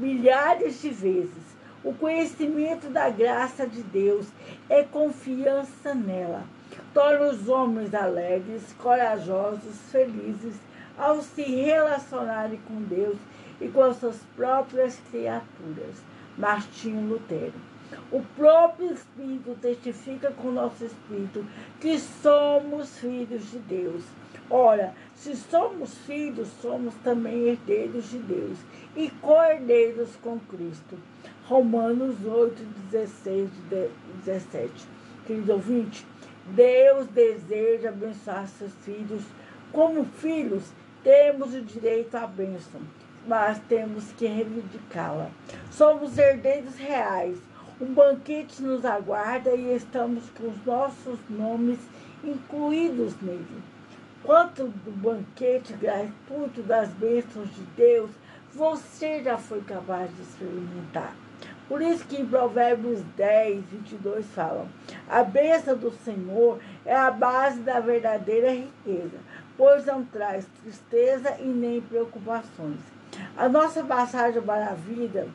milhares 0.00 0.80
de 0.80 0.88
vezes 0.88 1.50
o 1.82 1.94
conhecimento 1.94 2.90
da 2.90 3.08
graça 3.08 3.66
de 3.66 3.82
Deus 3.82 4.26
é 4.68 4.82
confiança 4.82 5.94
nela. 5.94 6.44
Torna 6.92 7.30
os 7.30 7.48
homens 7.48 7.94
alegres, 7.94 8.62
corajosos, 8.78 9.76
felizes 9.90 10.56
ao 10.98 11.22
se 11.22 11.42
relacionarem 11.42 12.60
com 12.68 12.82
Deus 12.82 13.16
e 13.60 13.68
com 13.68 13.82
as 13.82 13.96
suas 13.96 14.18
próprias 14.36 15.00
criaturas. 15.10 15.96
Martinho 16.36 17.08
Lutero. 17.08 17.69
O 18.12 18.22
próprio 18.36 18.92
Espírito 18.92 19.56
testifica 19.60 20.30
com 20.30 20.48
o 20.48 20.52
nosso 20.52 20.84
Espírito 20.84 21.44
que 21.80 21.98
somos 21.98 22.98
filhos 22.98 23.50
de 23.50 23.58
Deus. 23.58 24.04
Ora, 24.48 24.92
se 25.14 25.36
somos 25.36 25.94
filhos, 25.98 26.48
somos 26.60 26.94
também 27.04 27.48
herdeiros 27.48 28.10
de 28.10 28.18
Deus 28.18 28.58
e 28.96 29.08
cordeiros 29.08 30.16
com 30.22 30.38
Cristo. 30.40 30.98
Romanos 31.44 32.16
8, 32.24 32.62
16 32.90 33.48
17. 34.24 34.72
Querido 35.26 35.52
ouvinte, 35.52 36.04
Deus 36.46 37.06
deseja 37.08 37.90
abençoar 37.90 38.48
seus 38.48 38.72
filhos. 38.84 39.22
Como 39.72 40.04
filhos, 40.04 40.64
temos 41.04 41.54
o 41.54 41.62
direito 41.62 42.16
à 42.16 42.26
bênção, 42.26 42.80
mas 43.26 43.58
temos 43.68 44.10
que 44.12 44.26
reivindicá-la. 44.26 45.30
Somos 45.70 46.18
herdeiros 46.18 46.76
reais. 46.76 47.38
Um 47.80 47.94
banquete 47.94 48.62
nos 48.62 48.84
aguarda 48.84 49.54
e 49.54 49.74
estamos 49.74 50.28
com 50.36 50.48
os 50.48 50.66
nossos 50.66 51.18
nomes 51.30 51.78
incluídos 52.22 53.14
nele. 53.22 53.62
Quanto 54.22 54.64
do 54.64 54.90
banquete 54.90 55.72
gratuito 55.72 56.60
das 56.62 56.90
bênçãos 56.90 57.48
de 57.54 57.62
Deus 57.74 58.10
você 58.52 59.22
já 59.22 59.38
foi 59.38 59.62
capaz 59.62 60.14
de 60.14 60.20
experimentar. 60.20 61.16
Por 61.68 61.80
isso 61.80 62.04
que 62.04 62.20
em 62.20 62.26
Provérbios 62.26 63.00
10, 63.16 63.64
22 63.64 64.26
falam, 64.26 64.68
a 65.08 65.22
bênção 65.22 65.74
do 65.74 65.90
Senhor 65.90 66.58
é 66.84 66.94
a 66.94 67.10
base 67.10 67.60
da 67.60 67.80
verdadeira 67.80 68.52
riqueza, 68.52 69.18
pois 69.56 69.86
não 69.86 70.04
traz 70.04 70.44
tristeza 70.62 71.36
e 71.40 71.46
nem 71.46 71.80
preocupações. 71.80 72.80
A 73.36 73.48
nossa 73.48 73.82
passagem 73.84 74.42
para 74.42 74.66
a 74.66 74.74
vida, 74.74 75.28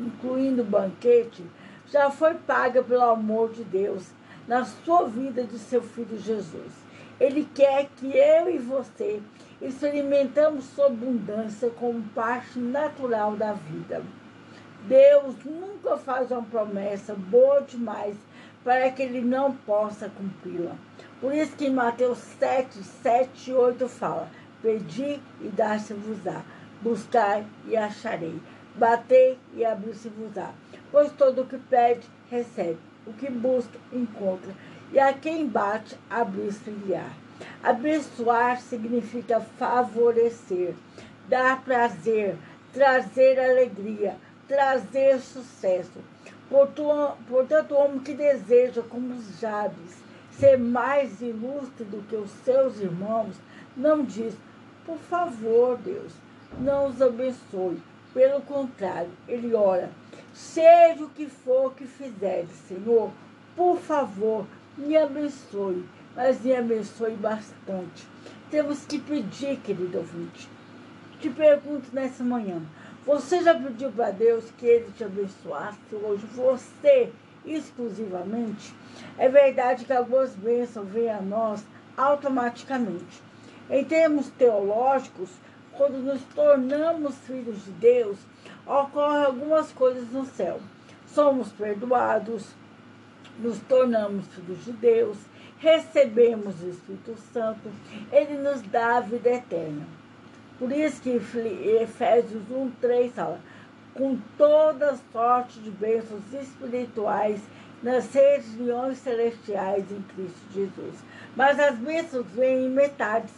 incluindo 0.00 0.62
o 0.62 0.64
banquete, 0.64 1.44
já 1.90 2.10
foi 2.10 2.34
paga 2.34 2.82
pelo 2.82 3.02
amor 3.02 3.50
de 3.50 3.64
Deus 3.64 4.10
na 4.46 4.64
sua 4.64 5.06
vida 5.08 5.44
de 5.44 5.58
seu 5.58 5.82
Filho 5.82 6.18
Jesus. 6.18 6.72
Ele 7.18 7.48
quer 7.54 7.88
que 7.96 8.06
eu 8.16 8.48
e 8.48 8.58
você 8.58 9.20
experimentamos 9.60 10.64
sua 10.64 10.86
abundância 10.86 11.68
como 11.70 12.02
parte 12.14 12.58
natural 12.58 13.36
da 13.36 13.52
vida. 13.52 14.02
Deus 14.86 15.34
nunca 15.44 15.98
faz 15.98 16.30
uma 16.30 16.42
promessa 16.42 17.14
boa 17.14 17.60
demais 17.60 18.16
para 18.64 18.90
que 18.90 19.02
ele 19.02 19.20
não 19.20 19.52
possa 19.52 20.08
cumpri-la. 20.08 20.76
Por 21.20 21.34
isso 21.34 21.54
que 21.56 21.66
em 21.66 21.74
Mateus 21.74 22.18
7, 22.38 22.82
7 22.82 23.50
e 23.50 23.54
8 23.54 23.88
fala: 23.88 24.30
Pedi 24.62 25.20
e 25.40 25.48
dar-se-vos-á, 25.48 26.42
buscai 26.80 27.44
e 27.66 27.76
acharei, 27.76 28.40
batei 28.74 29.38
e 29.54 29.64
abrir-se-vos-á. 29.64 30.54
Pois 30.90 31.12
todo 31.12 31.42
o 31.42 31.46
que 31.46 31.58
pede, 31.58 32.06
recebe, 32.30 32.78
o 33.06 33.12
que 33.12 33.30
busca, 33.30 33.78
encontra, 33.92 34.52
e 34.92 34.98
a 34.98 35.12
quem 35.12 35.46
bate, 35.46 35.96
abrir-se-lhe-á. 36.08 37.08
Abençoar 37.62 38.60
significa 38.60 39.40
favorecer, 39.40 40.74
dar 41.28 41.62
prazer, 41.62 42.36
trazer 42.72 43.38
alegria, 43.38 44.16
trazer 44.48 45.20
sucesso. 45.20 45.98
Portanto, 46.48 47.72
o 47.72 47.78
homem 47.78 48.00
que 48.00 48.12
deseja, 48.12 48.82
como 48.82 49.14
os 49.14 49.38
Jabes, 49.38 49.96
ser 50.32 50.58
mais 50.58 51.20
ilustre 51.20 51.84
do 51.84 52.02
que 52.08 52.16
os 52.16 52.30
seus 52.44 52.80
irmãos, 52.80 53.36
não 53.76 54.02
diz, 54.02 54.34
por 54.84 54.98
favor, 54.98 55.78
Deus, 55.78 56.12
não 56.58 56.88
os 56.88 57.00
abençoe. 57.00 57.80
Pelo 58.12 58.40
contrário, 58.40 59.10
ele 59.28 59.54
ora, 59.54 59.88
seja 60.32 61.04
o 61.04 61.10
que 61.10 61.26
for 61.26 61.74
que 61.74 61.86
fizeres, 61.86 62.50
Senhor, 62.68 63.10
por 63.56 63.78
favor, 63.78 64.46
me 64.76 64.96
abençoe, 64.96 65.84
mas 66.14 66.40
me 66.40 66.54
abençoe 66.54 67.14
bastante. 67.14 68.06
Temos 68.50 68.84
que 68.84 68.98
pedir, 68.98 69.58
querido 69.60 69.98
ouvinte. 69.98 70.48
Te 71.20 71.28
pergunto 71.28 71.88
nessa 71.92 72.24
manhã, 72.24 72.62
você 73.04 73.42
já 73.42 73.54
pediu 73.54 73.90
para 73.92 74.10
Deus 74.10 74.44
que 74.58 74.66
Ele 74.66 74.92
te 74.96 75.04
abençoasse 75.04 75.78
hoje? 75.92 76.26
Você 76.34 77.10
exclusivamente? 77.44 78.74
É 79.18 79.28
verdade 79.28 79.84
que 79.84 79.92
algumas 79.92 80.34
bênçãos 80.34 80.88
vêm 80.88 81.10
a 81.10 81.20
nós 81.20 81.64
automaticamente. 81.96 83.22
Em 83.68 83.84
termos 83.84 84.28
teológicos, 84.30 85.30
quando 85.72 85.98
nos 85.98 86.22
tornamos 86.34 87.16
filhos 87.26 87.64
de 87.64 87.70
Deus, 87.72 88.18
ocorrem 88.70 89.24
algumas 89.24 89.72
coisas 89.72 90.10
no 90.12 90.24
céu. 90.24 90.60
Somos 91.06 91.50
perdoados, 91.50 92.54
nos 93.40 93.58
tornamos 93.60 94.26
filhos 94.28 94.64
de 94.64 94.72
Deus, 94.72 95.18
recebemos 95.58 96.62
o 96.62 96.68
Espírito 96.68 97.16
Santo, 97.32 97.68
ele 98.12 98.38
nos 98.38 98.62
dá 98.62 98.98
a 98.98 99.00
vida 99.00 99.30
eterna. 99.30 99.86
Por 100.58 100.70
isso 100.70 101.00
que 101.02 101.10
Efésios 101.10 102.42
1, 102.50 102.70
3 102.80 103.12
fala, 103.12 103.40
com 103.94 104.16
toda 104.38 104.98
sorte 105.12 105.58
de 105.58 105.70
bênçãos 105.70 106.32
espirituais 106.32 107.40
nas 107.82 108.12
regiões 108.12 108.98
celestiais 108.98 109.90
em 109.90 110.02
Cristo 110.02 110.52
Jesus. 110.52 110.94
Mas 111.34 111.58
as 111.58 111.76
bênçãos 111.76 112.26
vêm 112.26 112.66
em 112.66 112.70
metades. 112.70 113.32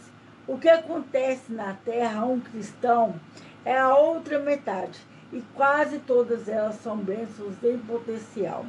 O 0.45 0.57
que 0.57 0.67
acontece 0.67 1.51
na 1.51 1.73
terra 1.73 2.21
a 2.21 2.25
um 2.25 2.39
cristão 2.39 3.15
é 3.63 3.77
a 3.77 3.95
outra 3.95 4.39
metade. 4.39 4.99
E 5.33 5.41
quase 5.55 5.97
todas 5.97 6.47
elas 6.47 6.75
são 6.75 6.95
bênçãos 6.95 7.55
em 7.63 7.79
potencial. 7.79 8.63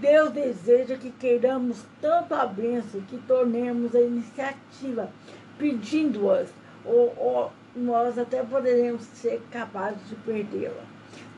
Deus 0.00 0.32
deseja 0.32 0.96
que 0.96 1.12
queiramos 1.12 1.84
tanto 2.00 2.34
a 2.34 2.44
bênção 2.44 3.00
que 3.02 3.16
tornemos 3.18 3.94
a 3.94 4.00
iniciativa, 4.00 5.08
pedindo-as, 5.56 6.48
ou, 6.84 7.14
ou 7.16 7.52
nós 7.76 8.18
até 8.18 8.42
poderemos 8.42 9.02
ser 9.02 9.40
capazes 9.52 10.08
de 10.08 10.16
perdê-la. 10.16 10.82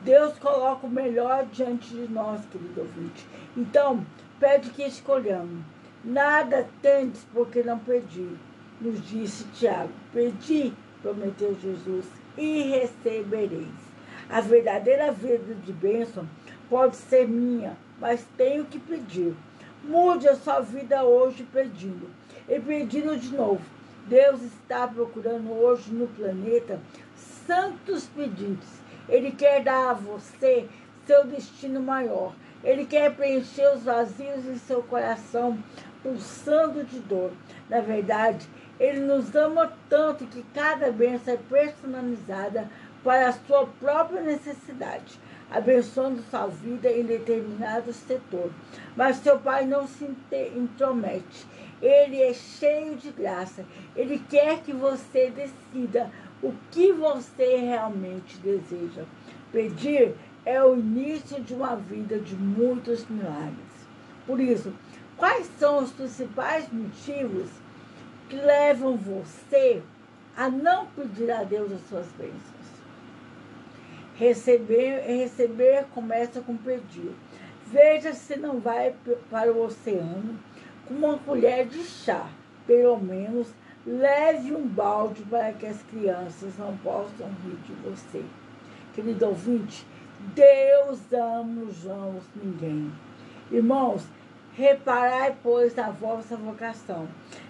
Deus 0.01 0.39
coloca 0.39 0.87
o 0.87 0.91
melhor 0.91 1.45
diante 1.53 1.95
de 1.95 2.11
nós, 2.11 2.41
querido 2.47 2.81
ouvinte. 2.81 3.26
Então, 3.55 4.05
pede 4.39 4.70
que 4.70 4.83
escolhamos. 4.83 5.62
Nada 6.03 6.66
tendes 6.81 7.22
porque 7.35 7.62
não 7.62 7.78
pedi, 7.78 8.26
nos 8.81 9.07
disse 9.07 9.45
Tiago. 9.53 9.93
Pedi, 10.11 10.72
prometeu 11.03 11.55
Jesus, 11.61 12.07
e 12.39 12.62
recebereis. 12.62 13.89
A 14.31 14.41
verdadeira 14.41 15.11
vida 15.11 15.55
de 15.55 15.72
bênção 15.72 16.24
pode 16.68 16.95
ser 16.95 17.26
minha, 17.26 17.76
mas 17.99 18.24
tenho 18.37 18.64
que 18.64 18.78
pedir. 18.78 19.35
Mude 19.83 20.28
a 20.28 20.37
sua 20.37 20.61
vida 20.61 21.03
hoje 21.03 21.45
pedindo. 21.53 22.09
E 22.49 22.61
pedindo 22.61 23.16
de 23.16 23.35
novo. 23.35 23.61
Deus 24.07 24.41
está 24.43 24.87
procurando 24.87 25.51
hoje 25.51 25.93
no 25.93 26.07
planeta 26.07 26.78
santos 27.47 28.07
pedintes. 28.07 28.68
Ele 29.09 29.33
quer 29.33 29.64
dar 29.64 29.91
a 29.91 29.95
você 29.95 30.68
seu 31.07 31.26
destino 31.26 31.81
maior. 31.81 32.33
Ele 32.62 32.87
quer 32.87 33.12
preencher 33.16 33.74
os 33.74 33.83
vazios 33.83 34.47
em 34.47 34.59
seu 34.59 34.81
coração, 34.81 35.59
pulsando 36.05 36.85
de 36.85 37.01
dor. 37.01 37.33
Na 37.68 37.81
verdade, 37.81 38.49
ele 38.78 39.01
nos 39.01 39.35
ama 39.35 39.72
tanto 39.89 40.24
que 40.26 40.45
cada 40.55 40.93
bênção 40.93 41.35
é 41.35 41.37
personalizada 41.37 42.70
para 43.03 43.28
a 43.28 43.32
sua 43.32 43.66
própria 43.66 44.20
necessidade, 44.20 45.18
abençoando 45.51 46.22
sua 46.30 46.46
vida 46.46 46.90
em 46.90 47.05
determinado 47.05 47.92
setor. 47.92 48.51
Mas 48.96 49.16
seu 49.16 49.38
pai 49.38 49.64
não 49.64 49.86
se 49.86 50.09
intromete. 50.57 51.46
Ele 51.80 52.20
é 52.20 52.34
cheio 52.34 52.96
de 52.96 53.11
graça. 53.11 53.64
Ele 53.96 54.22
quer 54.28 54.61
que 54.61 54.72
você 54.72 55.30
decida 55.30 56.11
o 56.42 56.53
que 56.70 56.92
você 56.92 57.57
realmente 57.57 58.36
deseja. 58.38 59.05
Pedir 59.51 60.14
é 60.44 60.62
o 60.62 60.76
início 60.76 61.40
de 61.42 61.55
uma 61.55 61.76
vida 61.76 62.18
de 62.18 62.34
muitos 62.34 63.07
milagres. 63.09 63.70
Por 64.26 64.40
isso, 64.40 64.72
quais 65.16 65.51
são 65.59 65.82
os 65.82 65.90
principais 65.90 66.70
motivos 66.70 67.48
que 68.28 68.36
levam 68.36 68.96
você 68.96 69.82
a 70.36 70.48
não 70.48 70.86
pedir 70.86 71.30
a 71.30 71.42
Deus 71.42 71.72
as 71.72 71.88
suas 71.88 72.07
bênçãos? 72.12 72.49
Receber, 74.20 75.00
receber 75.06 75.86
começa 75.94 76.42
com 76.42 76.54
pedir. 76.54 77.10
Veja 77.68 78.12
se 78.12 78.36
não 78.36 78.60
vai 78.60 78.94
para 79.30 79.50
o 79.50 79.64
oceano 79.64 80.38
com 80.86 80.92
uma 80.92 81.16
colher 81.16 81.66
de 81.66 81.82
chá. 81.82 82.28
Pelo 82.66 82.98
menos 82.98 83.48
leve 83.86 84.54
um 84.54 84.68
balde 84.68 85.22
para 85.22 85.54
que 85.54 85.64
as 85.64 85.82
crianças 85.84 86.52
não 86.58 86.76
possam 86.76 87.28
rir 87.42 87.56
de 87.64 87.72
você. 87.82 88.22
Querido 88.92 89.24
ouvinte, 89.24 89.86
Deus 90.34 91.00
ama 91.14 91.62
os 91.62 91.86
amos 91.86 92.24
ninguém. 92.36 92.92
Irmãos, 93.50 94.04
reparai, 94.52 95.34
pois, 95.42 95.78
a 95.78 95.88
vossa 95.88 96.36
vocação, 96.36 97.08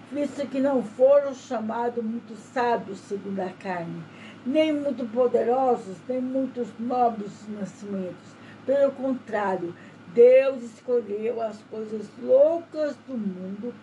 visto 0.09 0.47
que 0.47 0.61
não 0.61 0.81
foram 0.81 1.33
chamados 1.33 2.01
muito 2.01 2.33
sábios 2.37 2.99
segundo 2.99 3.41
a 3.41 3.49
carne, 3.49 4.01
nem 4.45 4.73
muito 4.73 5.05
poderosos, 5.11 5.97
nem 6.07 6.21
muitos 6.21 6.67
nobres 6.79 7.31
nascimentos. 7.49 8.35
Pelo 8.65 8.91
contrário, 8.91 9.73
Deus 10.13 10.61
escolheu 10.63 11.41
as 11.41 11.57
coisas 11.69 12.07
loucas 12.21 12.95
do 13.07 13.17
mundo 13.17 13.73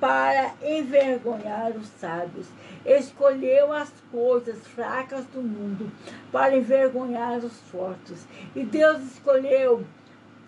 para 0.00 0.52
envergonhar 0.62 1.72
os 1.72 1.88
sábios. 2.00 2.46
Escolheu 2.84 3.72
as 3.72 3.92
coisas 4.10 4.66
fracas 4.66 5.24
do 5.26 5.42
mundo 5.42 5.90
para 6.30 6.56
envergonhar 6.56 7.38
os 7.38 7.58
fortes. 7.70 8.26
E 8.54 8.64
Deus 8.64 9.00
escolheu 9.02 9.84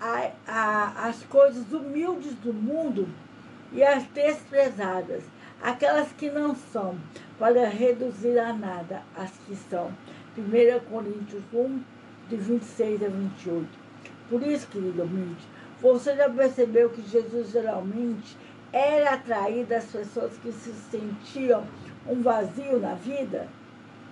a, 0.01 0.31
a, 0.47 1.09
as 1.09 1.23
coisas 1.25 1.71
humildes 1.73 2.35
do 2.37 2.53
mundo 2.53 3.09
e 3.73 3.83
as 3.83 4.05
desprezadas, 4.05 5.23
aquelas 5.63 6.11
que 6.13 6.31
não 6.31 6.55
são, 6.55 6.97
para 7.41 7.66
reduzir 7.70 8.38
a 8.38 8.53
nada 8.53 9.03
as 9.16 9.30
que 9.47 9.57
são. 9.57 9.91
1 10.36 10.91
Coríntios 10.91 11.43
1, 11.51 11.80
de 12.28 12.36
26 12.36 13.03
a 13.03 13.09
28. 13.09 13.66
Por 14.28 14.43
isso, 14.47 14.68
querido 14.68 15.01
ouvinte, 15.01 15.49
você 15.80 16.14
já 16.14 16.28
percebeu 16.28 16.91
que 16.91 17.01
Jesus 17.01 17.51
geralmente 17.51 18.36
era 18.70 19.14
atraído 19.14 19.74
às 19.74 19.86
pessoas 19.86 20.36
que 20.36 20.53
se 20.53 20.70
sentiam 20.91 21.64
um 22.07 22.20
vazio 22.20 22.78
na 22.78 22.93
vida? 22.93 23.49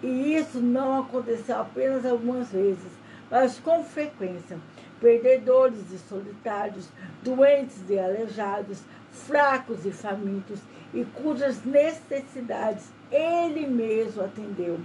E 0.02 0.34
isso 0.34 0.58
não 0.58 1.00
aconteceu 1.00 1.60
apenas 1.60 2.06
algumas 2.06 2.50
vezes, 2.50 2.90
mas 3.30 3.58
com 3.58 3.84
frequência. 3.84 4.56
Perdedores 5.00 5.92
e 5.92 5.98
solitários, 5.98 6.88
doentes 7.22 7.78
e 7.90 7.98
aleijados, 7.98 8.80
fracos 9.12 9.84
e 9.84 9.92
famintos, 9.92 10.60
e 10.94 11.04
cujas 11.04 11.62
necessidades 11.64 12.97
ele 13.11 13.66
mesmo 13.66 14.22
atendeu. 14.22 14.78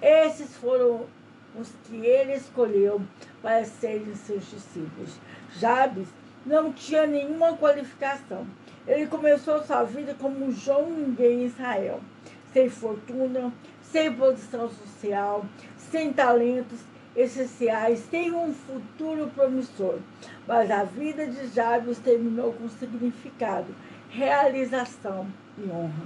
Esses 0.00 0.54
foram 0.56 1.06
os 1.58 1.70
que 1.84 1.96
ele 1.96 2.34
escolheu 2.34 3.00
para 3.42 3.64
serem 3.64 4.14
seus 4.14 4.50
discípulos. 4.50 5.18
Jabes 5.58 6.08
não 6.44 6.72
tinha 6.72 7.06
nenhuma 7.06 7.56
qualificação. 7.56 8.46
Ele 8.86 9.06
começou 9.06 9.62
sua 9.62 9.82
vida 9.82 10.14
como 10.14 10.44
um 10.44 10.52
João 10.52 10.90
ninguém 10.90 11.42
em 11.42 11.46
Israel, 11.46 12.00
sem 12.52 12.68
fortuna, 12.68 13.52
sem 13.82 14.12
posição 14.12 14.68
social, 14.68 15.44
sem 15.76 16.12
talentos 16.12 16.78
essenciais, 17.16 18.00
sem 18.10 18.32
um 18.32 18.52
futuro 18.52 19.30
promissor. 19.34 19.98
Mas 20.46 20.70
a 20.70 20.84
vida 20.84 21.26
de 21.26 21.48
Jabes 21.48 21.98
terminou 21.98 22.52
com 22.52 22.68
significado, 22.68 23.74
realização 24.10 25.26
e 25.58 25.68
honra. 25.68 26.04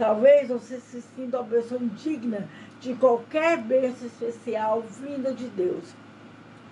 Talvez 0.00 0.48
você 0.48 0.80
se 0.80 1.02
sinta 1.14 1.38
uma 1.38 1.46
pessoa 1.46 1.78
indigna 1.78 2.48
de 2.80 2.94
qualquer 2.94 3.58
bênção 3.58 4.06
especial 4.06 4.80
vinda 4.80 5.34
de 5.34 5.46
Deus. 5.48 5.84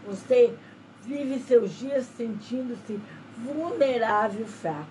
Você 0.07 0.55
vive 1.05 1.39
seus 1.41 1.73
dias 1.73 2.07
sentindo-se 2.17 2.99
vulnerável 3.45 4.47
e 4.47 4.49
fraco. 4.49 4.89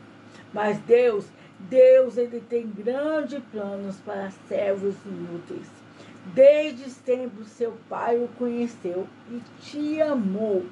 Mas 0.53 0.77
Deus, 0.81 1.25
Deus, 1.61 2.15
ele 2.15 2.39
tem 2.39 2.67
grandes 2.67 3.41
planos 3.51 3.95
para 4.05 4.29
servos 4.47 4.93
inúteis. 5.03 5.67
Desde 6.35 6.91
sempre 6.91 7.43
seu 7.45 7.75
pai 7.89 8.17
o 8.17 8.27
conheceu 8.37 9.07
e 9.31 9.41
te 9.61 9.99
amou. 9.99 10.63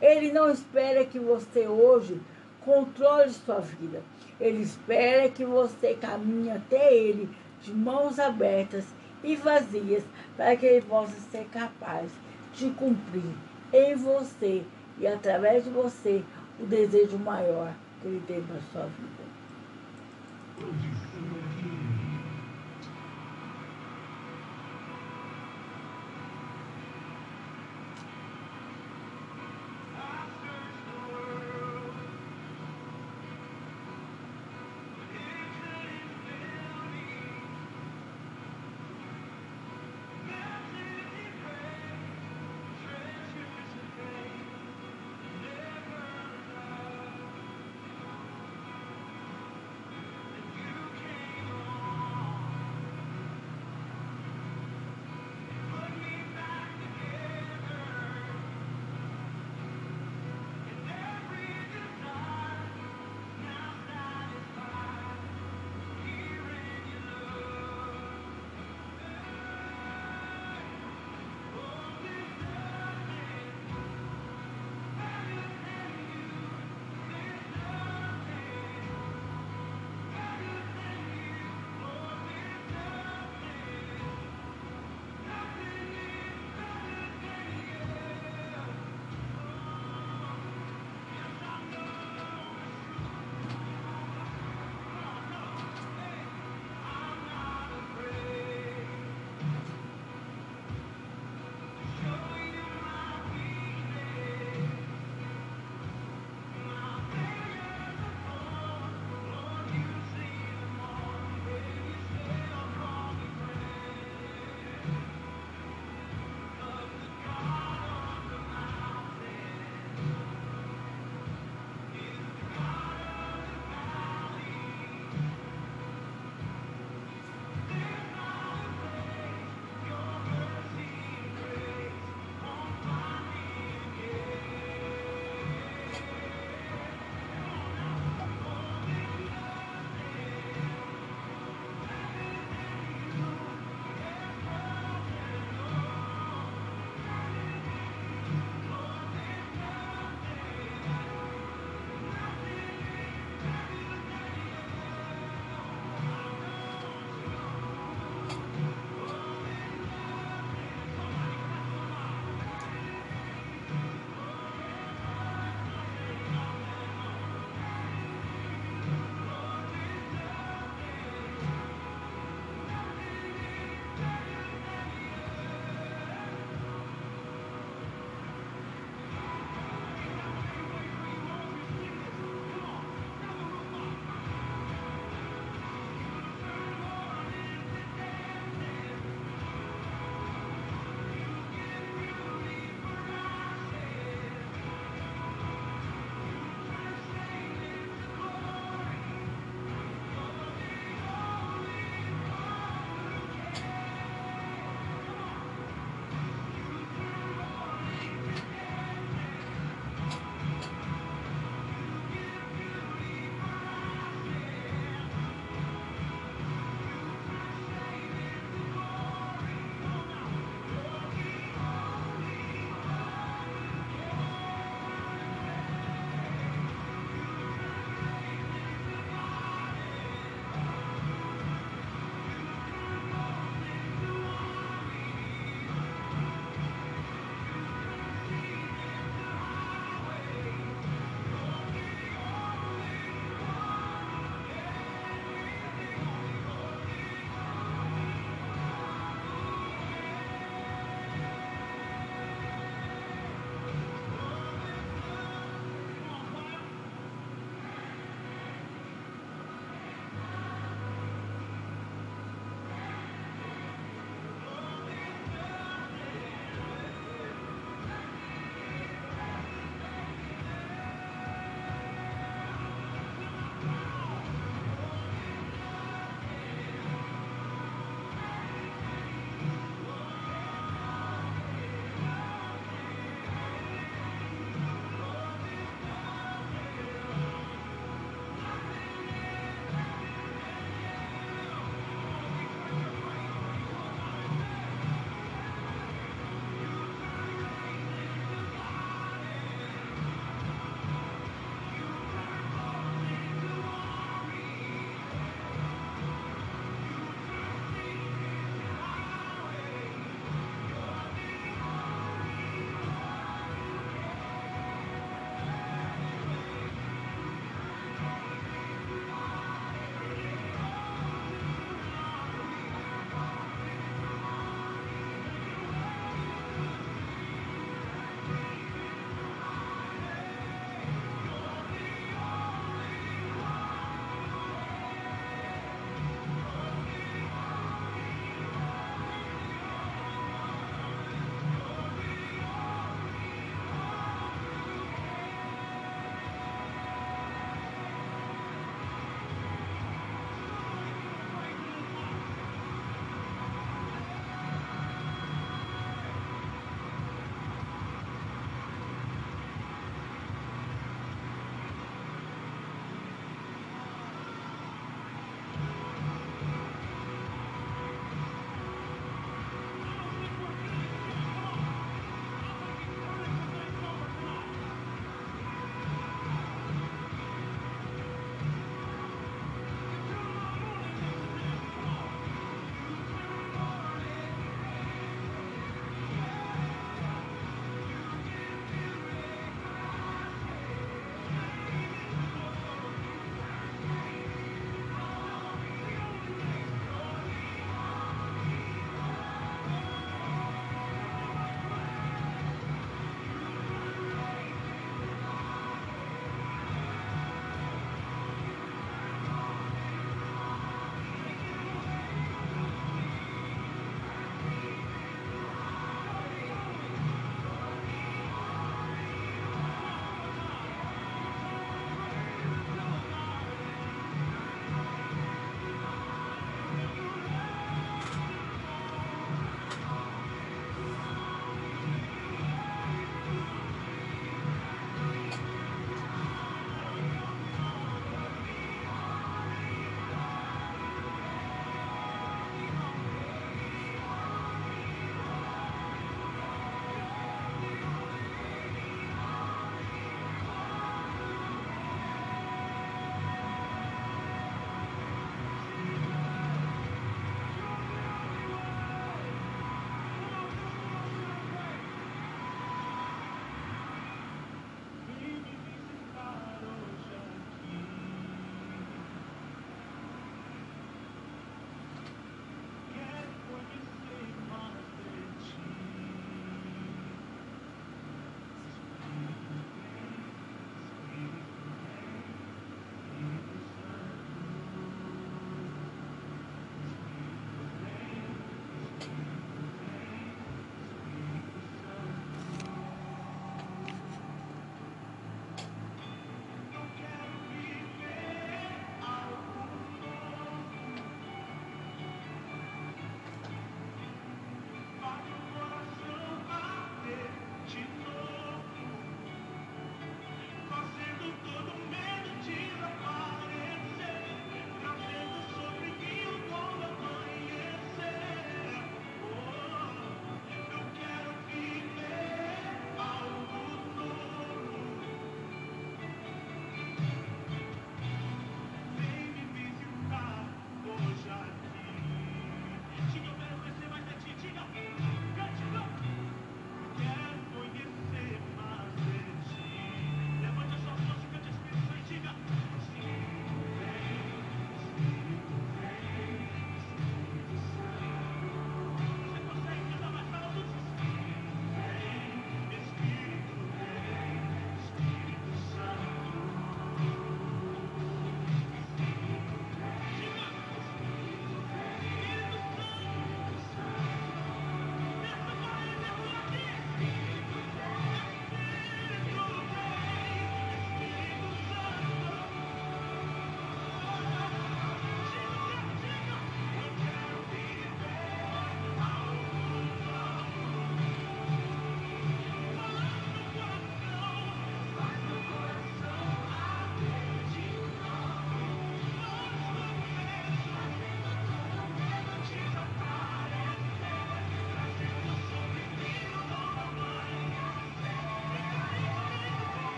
Ele 0.00 0.32
não 0.32 0.50
espera 0.50 1.04
que 1.04 1.20
você 1.20 1.68
hoje 1.68 2.20
controle 2.64 3.30
sua 3.30 3.60
vida. 3.60 4.02
Ele 4.42 4.62
espera 4.62 5.28
que 5.28 5.44
você 5.44 5.94
caminhe 5.94 6.50
até 6.50 6.92
ele 6.92 7.28
de 7.62 7.72
mãos 7.72 8.18
abertas 8.18 8.84
e 9.22 9.36
vazias, 9.36 10.02
para 10.36 10.56
que 10.56 10.66
ele 10.66 10.84
possa 10.84 11.14
ser 11.30 11.46
capaz 11.52 12.10
de 12.52 12.70
cumprir 12.70 13.32
em 13.72 13.94
você 13.94 14.64
e 14.98 15.06
através 15.06 15.62
de 15.62 15.70
você 15.70 16.24
o 16.58 16.66
desejo 16.66 17.16
maior 17.18 17.72
que 18.00 18.08
ele 18.08 18.22
tem 18.26 18.42
para 18.42 18.60
sua 18.72 18.86
vida. 18.86 19.22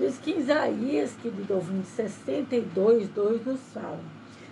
Por 0.00 0.08
isso 0.08 0.22
que 0.22 0.30
Isaías, 0.30 1.14
querido 1.20 1.56
ouvinte, 1.56 1.86
62, 1.88 3.06
2 3.10 3.44
nos 3.44 3.60
fala, 3.74 4.00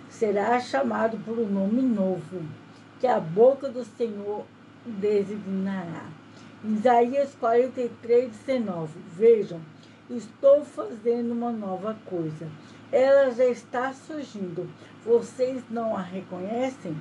será 0.07 0.59
chamado 0.59 1.17
por 1.25 1.39
um 1.39 1.47
nome 1.47 1.81
novo, 1.81 2.43
que 2.99 3.07
a 3.07 3.19
boca 3.19 3.67
do 3.67 3.83
Senhor 3.83 4.45
designará. 4.85 6.05
Isaías 6.63 7.35
43, 7.39 8.31
19. 8.45 8.99
Vejam, 9.17 9.59
estou 10.07 10.63
fazendo 10.63 11.31
uma 11.31 11.51
nova 11.51 11.97
coisa. 12.05 12.47
Ela 12.91 13.31
já 13.31 13.45
está 13.45 13.91
surgindo. 13.91 14.69
Vocês 15.03 15.63
não 15.67 15.97
a 15.97 16.01
reconhecem? 16.03 16.95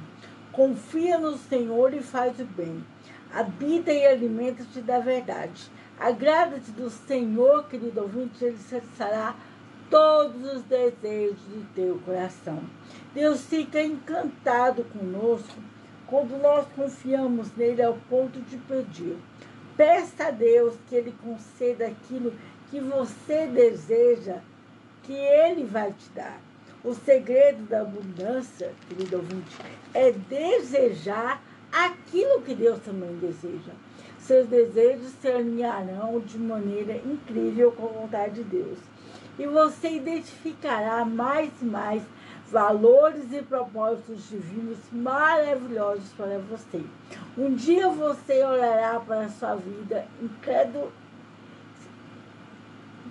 Confia 0.52 1.18
no 1.18 1.36
Senhor 1.36 1.92
e 1.92 2.00
faz 2.00 2.40
o 2.40 2.46
bem. 2.46 2.82
Habita 3.30 3.92
e 3.92 4.06
alimenta-te 4.06 4.80
da 4.80 5.00
verdade. 5.00 5.70
Agrada-te 6.00 6.70
do 6.70 6.88
Senhor, 6.88 7.64
querido 7.64 8.02
ouvinte, 8.02 8.44
ele 8.44 8.56
satisfará 8.56 9.34
todos 9.90 10.54
os 10.54 10.62
desejos 10.62 11.40
do 11.40 11.74
teu 11.74 11.98
coração. 12.04 12.62
Deus 13.12 13.44
fica 13.46 13.82
encantado 13.82 14.84
conosco 14.84 15.60
quando 16.06 16.40
nós 16.40 16.68
confiamos 16.76 17.52
nele 17.56 17.82
ao 17.82 17.94
ponto 18.08 18.40
de 18.42 18.56
pedir. 18.58 19.16
Peça 19.76 20.28
a 20.28 20.30
Deus 20.30 20.76
que 20.88 20.94
ele 20.94 21.12
conceda 21.20 21.86
aquilo 21.88 22.32
que 22.70 22.78
você 22.78 23.48
deseja, 23.48 24.38
que 25.02 25.12
ele 25.12 25.64
vai 25.64 25.92
te 25.92 26.08
dar. 26.14 26.40
O 26.84 26.94
segredo 26.94 27.64
da 27.64 27.80
abundância, 27.80 28.72
querido 28.88 29.16
ouvinte, 29.16 29.56
é 29.92 30.12
desejar 30.12 31.42
aquilo 31.72 32.40
que 32.42 32.54
Deus 32.54 32.78
também 32.84 33.16
deseja 33.16 33.72
seus 34.28 34.46
desejos 34.46 35.10
se 35.22 35.26
alinharão 35.26 36.20
de 36.20 36.38
maneira 36.38 36.96
incrível 36.98 37.72
com 37.72 37.86
a 37.86 38.00
vontade 38.02 38.34
de 38.34 38.44
Deus. 38.44 38.78
E 39.38 39.46
você 39.46 39.88
identificará 39.88 41.02
mais 41.02 41.50
e 41.62 41.64
mais 41.64 42.02
valores 42.50 43.32
e 43.32 43.40
propósitos 43.40 44.28
divinos 44.28 44.78
maravilhosos 44.92 46.10
para 46.14 46.38
você. 46.40 46.82
Um 47.38 47.54
dia 47.54 47.88
você 47.88 48.44
olhará 48.44 49.00
para 49.00 49.22
a 49.22 49.28
sua 49.30 49.54
vida 49.54 50.06
incrédulo, 50.20 50.92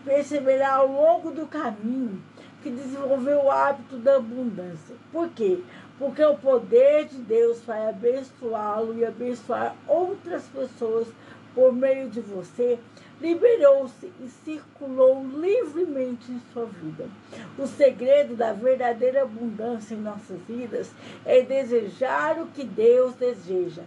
perceberá 0.05 0.75
ao 0.75 0.87
longo 0.87 1.31
do 1.31 1.47
caminho 1.47 2.21
que 2.61 2.69
desenvolveu 2.69 3.45
o 3.45 3.51
hábito 3.51 3.97
da 3.97 4.17
abundância. 4.17 4.95
Por 5.11 5.29
quê? 5.29 5.63
Porque 5.97 6.23
o 6.23 6.37
poder 6.37 7.05
de 7.05 7.17
Deus 7.17 7.61
vai 7.61 7.89
abençoá-lo 7.89 8.97
e 8.97 9.05
abençoar 9.05 9.75
outras 9.87 10.43
pessoas 10.45 11.07
por 11.55 11.73
meio 11.73 12.07
de 12.07 12.21
você, 12.21 12.77
liberou-se 13.19 14.13
e 14.21 14.29
circulou 14.45 15.25
livremente 15.25 16.31
em 16.31 16.39
sua 16.53 16.65
vida. 16.65 17.09
O 17.57 17.65
segredo 17.65 18.35
da 18.35 18.53
verdadeira 18.53 19.23
abundância 19.23 19.95
em 19.95 20.01
nossas 20.01 20.39
vidas 20.47 20.91
é 21.25 21.41
desejar 21.41 22.39
o 22.39 22.45
que 22.47 22.63
Deus 22.63 23.15
deseja. 23.15 23.81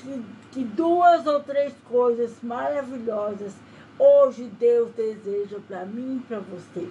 Que, 0.00 0.22
que 0.50 0.64
duas 0.64 1.24
ou 1.28 1.40
três 1.40 1.72
coisas 1.88 2.32
maravilhosas 2.42 3.54
hoje 3.98 4.50
Deus 4.58 4.90
deseja 4.96 5.58
para 5.68 5.84
mim 5.86 6.16
e 6.16 6.26
para 6.26 6.40
você. 6.40 6.88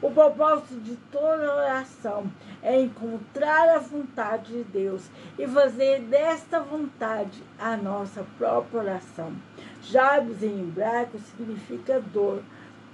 O 0.00 0.10
propósito 0.10 0.80
de 0.80 0.96
toda 1.10 1.54
oração 1.54 2.30
é 2.62 2.80
encontrar 2.80 3.68
a 3.68 3.78
vontade 3.78 4.52
de 4.52 4.64
Deus 4.64 5.08
e 5.38 5.46
fazer 5.46 6.00
desta 6.00 6.60
vontade 6.60 7.42
a 7.58 7.76
nossa 7.76 8.24
própria 8.36 8.80
oração. 8.80 9.32
Jabes 9.80 10.42
em 10.42 10.60
hebraico 10.60 11.18
significa 11.18 12.00
dor. 12.00 12.42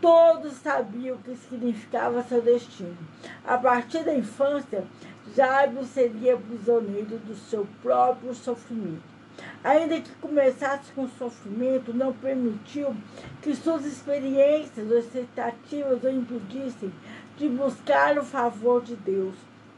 Todos 0.01 0.53
sabiam 0.53 1.17
o 1.17 1.19
que 1.19 1.35
significava 1.35 2.23
seu 2.23 2.41
destino. 2.41 2.97
A 3.45 3.59
partir 3.59 4.05
da 4.05 4.15
infância, 4.15 4.85
Jabes 5.35 5.89
seria 5.89 6.37
prisioneiro 6.37 7.19
do 7.19 7.35
seu 7.35 7.67
próprio 7.83 8.33
sofrimento. 8.35 9.18
Ainda 9.65 10.01
que 10.01 10.15
começasse 10.17 10.93
com 10.93 11.09
sofrimento, 11.09 11.93
não 11.93 12.13
permitiu 12.13 12.95
que 13.43 13.55
suas 13.55 13.85
experiências 13.85 14.91
ou 14.91 14.99
expectativas 14.99 16.03
o 16.05 16.09
impedissem 16.09 16.93
de 17.37 17.49
buscar 17.49 18.19
o 18.19 18.25
favor 18.25 18.83
de 18.83 18.95
Deus, 18.97 19.35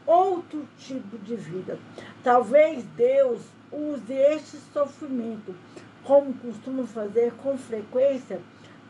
outro 0.07 0.69
tipo 0.79 1.17
de 1.19 1.35
vida. 1.35 1.79
Talvez 2.23 2.85
Deus 2.97 3.41
use 3.73 4.13
este 4.13 4.59
sofrimento, 4.73 5.55
como 6.05 6.35
costuma 6.35 6.85
fazer 6.85 7.33
com 7.35 7.57
frequência, 7.57 8.41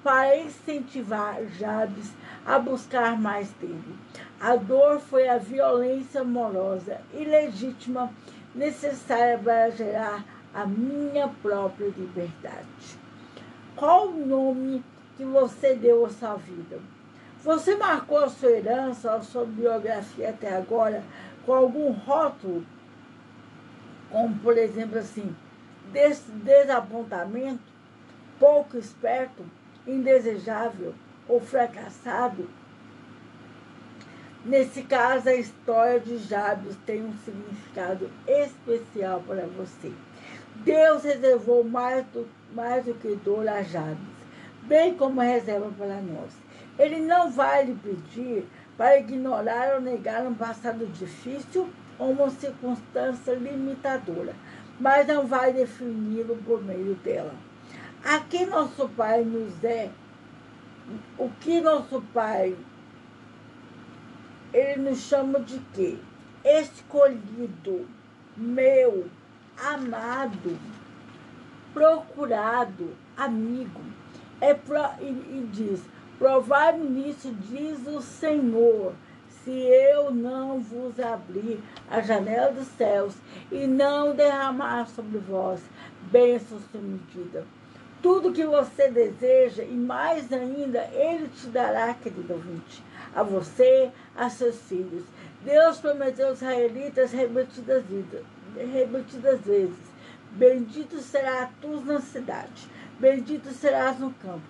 para 0.03 0.38
incentivar 0.38 1.45
Jabes 1.59 2.11
a 2.47 2.59
buscar 2.59 3.20
mais 3.20 3.51
dele. 3.61 3.97
A 4.41 4.57
dor 4.57 4.99
foi 4.99 5.28
a 5.28 5.36
violência 5.36 6.22
amorosa 6.22 7.01
ilegítima 7.12 8.11
necessária 8.55 9.38
para 9.38 9.70
gerar 9.70 10.24
a 10.55 10.66
minha 10.66 11.28
própria 11.42 11.88
liberdade. 11.96 12.98
Qual 13.76 14.09
o 14.09 14.26
nome 14.26 14.84
que 15.16 15.24
você 15.24 15.74
deu 15.74 16.05
à 16.05 16.11
sua 16.11 16.34
vida? 16.34 16.78
Você 17.42 17.76
marcou 17.76 18.18
a 18.18 18.28
sua 18.28 18.51
herança, 18.51 19.12
a 19.12 19.22
sua 19.22 19.46
biografia 19.46 20.30
até 20.30 20.55
agora 20.55 21.03
com 21.46 21.55
algum 21.55 21.90
rótulo, 21.90 22.64
como 24.11 24.38
por 24.40 24.59
exemplo 24.59 24.98
assim, 24.98 25.34
des 25.92 26.22
desapontamento, 26.44 27.62
pouco 28.38 28.76
esperto, 28.76 29.44
indesejável 29.86 30.94
ou 31.26 31.40
fracassado? 31.40 32.48
Nesse 34.44 34.82
caso, 34.82 35.28
a 35.28 35.34
história 35.34 36.01
de 36.01 36.16
Jabes 36.16 36.76
tem 36.86 37.03
um 37.03 37.12
significado 37.24 38.11
especial 38.26 39.22
para 39.26 39.46
você. 39.46 39.92
Deus 40.65 41.05
reservou 41.05 41.65
mais 41.65 42.05
do, 42.07 42.29
mais 42.55 42.85
do 42.85 42.95
que 42.95 43.17
dor 43.17 43.49
a 43.49 43.63
Jabes, 43.63 43.99
bem 44.63 44.95
como 44.95 45.21
reserva 45.21 45.71
para 45.77 46.01
nós. 46.01 46.33
Ele 46.79 47.01
não 47.01 47.31
vai 47.31 47.65
lhe 47.65 47.75
pedir 47.75 48.47
para 48.77 48.99
ignorar 48.99 49.75
ou 49.75 49.81
negar 49.81 50.27
um 50.27 50.35
passado 50.35 50.87
difícil 50.87 51.69
ou 51.99 52.11
uma 52.13 52.31
circunstância 52.31 53.33
limitadora, 53.33 54.35
mas 54.79 55.07
não 55.07 55.27
vai 55.27 55.53
defini-lo 55.53 56.37
por 56.45 56.63
meio 56.63 56.95
dela. 56.97 57.35
Aqui 58.03 58.47
nosso 58.47 58.89
Pai 58.89 59.23
nos 59.25 59.63
é, 59.63 59.91
o 61.19 61.29
que 61.41 61.61
nosso 61.61 62.03
Pai 62.15 62.57
ele 64.53 64.91
nos 64.91 64.99
chama 65.01 65.41
de 65.41 65.59
quê? 65.75 65.99
Escolhido, 66.45 67.87
meu, 68.37 69.07
amado, 69.65 70.59
procurado, 71.73 72.91
amigo. 73.17 73.81
É 74.41 74.55
pro, 74.55 74.81
e, 75.01 75.09
e 75.09 75.49
diz: 75.53 75.81
Provai-me 76.19 76.89
nisso, 76.89 77.35
diz 77.49 77.87
o 77.87 78.01
Senhor, 78.01 78.95
se 79.45 79.51
eu 79.51 80.11
não 80.11 80.61
vos 80.61 80.99
abrir 81.01 81.61
a 81.91 82.01
janela 82.01 82.53
dos 82.53 82.69
céus 82.69 83.15
e 83.51 83.67
não 83.67 84.15
derramar 84.15 84.87
sobre 84.89 85.19
vós 85.19 85.61
bênçãos 86.11 86.63
sem 86.71 86.81
medida. 86.81 87.45
Tudo 88.03 88.33
que 88.33 88.45
você 88.45 88.91
deseja 88.91 89.63
e 89.63 89.75
mais 89.75 90.33
ainda, 90.33 90.89
Ele 90.93 91.29
te 91.29 91.47
dará, 91.49 91.93
querido 91.95 92.33
ouvinte, 92.33 92.83
a 93.15 93.23
você, 93.23 93.91
a 94.17 94.31
seus 94.31 94.57
filhos. 94.63 95.05
Deus 95.45 95.79
prometeu 95.79 96.29
aos 96.29 96.41
israelitas 96.41 97.13
repetidas, 97.13 97.85
repetidas 98.57 99.40
vezes: 99.40 99.90
Bendito 100.32 100.98
será 100.98 101.51
tu 101.61 101.80
na 101.80 102.01
cidade, 102.01 102.68
bendito 102.98 103.51
serás 103.51 103.98
no 103.98 104.12
campo, 104.14 104.46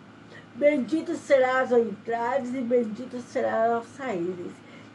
bendito 0.54 1.14
serás 1.16 1.72
ao 1.72 1.80
entrares 1.80 2.54
e 2.54 2.60
bendito 2.60 3.18
serás 3.20 3.72
ao 3.72 3.84
saíres. 3.84 4.52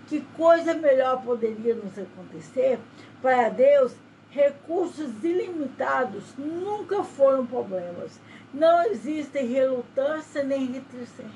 Que 0.07 0.21
coisa 0.37 0.75
melhor 0.75 1.23
poderia 1.23 1.73
nos 1.73 1.97
acontecer? 1.97 2.77
Para 3.23 3.49
Deus, 3.49 3.95
recursos 4.29 5.23
ilimitados 5.23 6.23
nunca 6.37 7.03
foram 7.03 7.45
problemas. 7.45 8.19
Não 8.53 8.83
existem 8.85 9.47
relutância 9.47 10.43
nem 10.43 10.83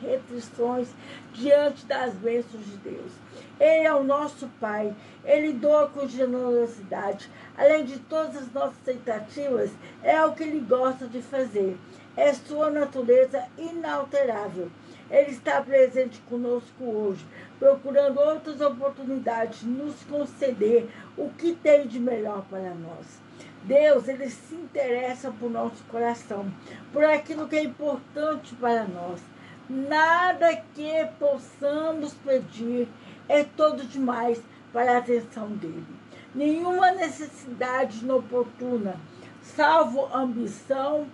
restrições 0.01 0.89
diante 1.33 1.85
das 1.85 2.13
bênçãos 2.13 2.63
de 2.65 2.77
Deus. 2.77 3.11
Ele 3.59 3.85
é 3.85 3.93
o 3.93 4.03
nosso 4.03 4.47
Pai, 4.59 4.95
Ele 5.25 5.53
doa 5.53 5.87
com 5.89 6.07
generosidade. 6.07 7.29
Além 7.57 7.83
de 7.83 7.99
todas 7.99 8.37
as 8.37 8.51
nossas 8.53 8.77
tentativas, 8.85 9.71
é 10.01 10.23
o 10.23 10.33
que 10.33 10.43
Ele 10.43 10.61
gosta 10.61 11.07
de 11.07 11.21
fazer. 11.21 11.77
É 12.15 12.33
sua 12.33 12.69
natureza 12.69 13.45
inalterável. 13.57 14.71
Ele 15.11 15.31
está 15.31 15.61
presente 15.61 16.19
conosco 16.29 16.83
hoje, 16.83 17.25
procurando 17.57 18.19
outras 18.19 18.61
oportunidades 18.61 19.61
de 19.61 19.67
nos 19.67 20.03
conceder 20.03 20.87
o 21.17 21.29
que 21.29 21.53
tem 21.53 21.87
de 21.87 21.99
melhor 21.99 22.45
para 22.49 22.73
nós. 22.75 23.19
Deus, 23.63 24.07
ele 24.07 24.29
se 24.29 24.55
interessa 24.55 25.31
por 25.31 25.49
nosso 25.49 25.83
coração, 25.85 26.51
por 26.93 27.03
aquilo 27.03 27.47
que 27.47 27.57
é 27.57 27.63
importante 27.63 28.55
para 28.55 28.85
nós. 28.85 29.19
Nada 29.69 30.55
que 30.73 31.07
possamos 31.19 32.13
pedir 32.13 32.87
é 33.29 33.43
todo 33.43 33.87
demais 33.87 34.41
para 34.73 34.95
a 34.95 34.97
atenção 34.97 35.47
dele. 35.51 35.85
Nenhuma 36.35 36.91
necessidade 36.91 38.03
inoportuna, 38.03 38.95
salvo 39.41 40.13
ambição, 40.13 41.07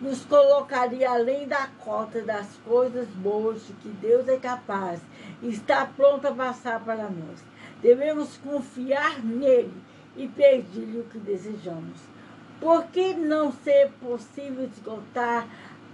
nos 0.00 0.24
colocaria 0.24 1.10
além 1.10 1.48
da 1.48 1.68
cota 1.82 2.20
das 2.20 2.46
coisas 2.64 3.08
boas 3.08 3.66
de 3.66 3.72
que 3.74 3.88
Deus 3.88 4.28
é 4.28 4.36
capaz 4.36 5.00
e 5.42 5.48
está 5.48 5.86
pronto 5.86 6.26
a 6.28 6.32
passar 6.32 6.80
para 6.80 7.04
nós. 7.04 7.42
Devemos 7.80 8.36
confiar 8.38 9.24
nele 9.24 9.72
e 10.16 10.28
pedir-lhe 10.28 11.00
o 11.00 11.04
que 11.04 11.18
desejamos. 11.18 11.98
Por 12.60 12.84
que 12.86 13.14
não 13.14 13.52
ser 13.52 13.90
possível 14.00 14.64
esgotar? 14.64 15.46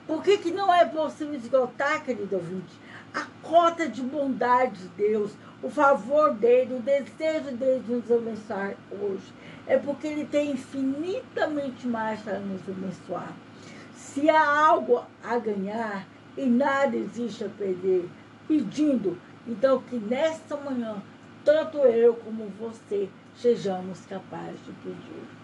Por 0.07 0.22
que, 0.22 0.38
que 0.38 0.51
não 0.51 0.72
é 0.72 0.84
possível 0.84 1.34
esgotar, 1.34 2.05
querido 2.05 2.36
ouvinte, 2.36 2.74
a 3.14 3.26
cota 3.42 3.88
de 3.88 4.02
bondade 4.02 4.82
de 4.82 4.88
Deus, 4.88 5.32
o 5.62 5.70
favor 5.70 6.34
dele, 6.34 6.74
o 6.74 6.80
desejo 6.80 7.56
dele 7.56 7.82
de 7.86 7.92
nos 7.92 8.10
abençoar 8.10 8.74
hoje? 8.90 9.32
É 9.66 9.78
porque 9.78 10.06
ele 10.06 10.24
tem 10.24 10.52
infinitamente 10.52 11.86
mais 11.86 12.20
para 12.20 12.38
nos 12.38 12.62
abençoar. 12.68 13.32
Se 13.94 14.28
há 14.28 14.66
algo 14.66 15.04
a 15.22 15.38
ganhar 15.38 16.06
e 16.36 16.46
nada 16.46 16.96
existe 16.96 17.44
a 17.44 17.48
perder, 17.48 18.08
pedindo, 18.48 19.18
então 19.46 19.80
que 19.82 19.96
nesta 19.96 20.56
manhã, 20.56 21.02
tanto 21.44 21.78
eu 21.78 22.14
como 22.14 22.50
você, 22.58 23.08
sejamos 23.36 24.04
capazes 24.06 24.58
de 24.64 24.72
pedir. 24.82 25.41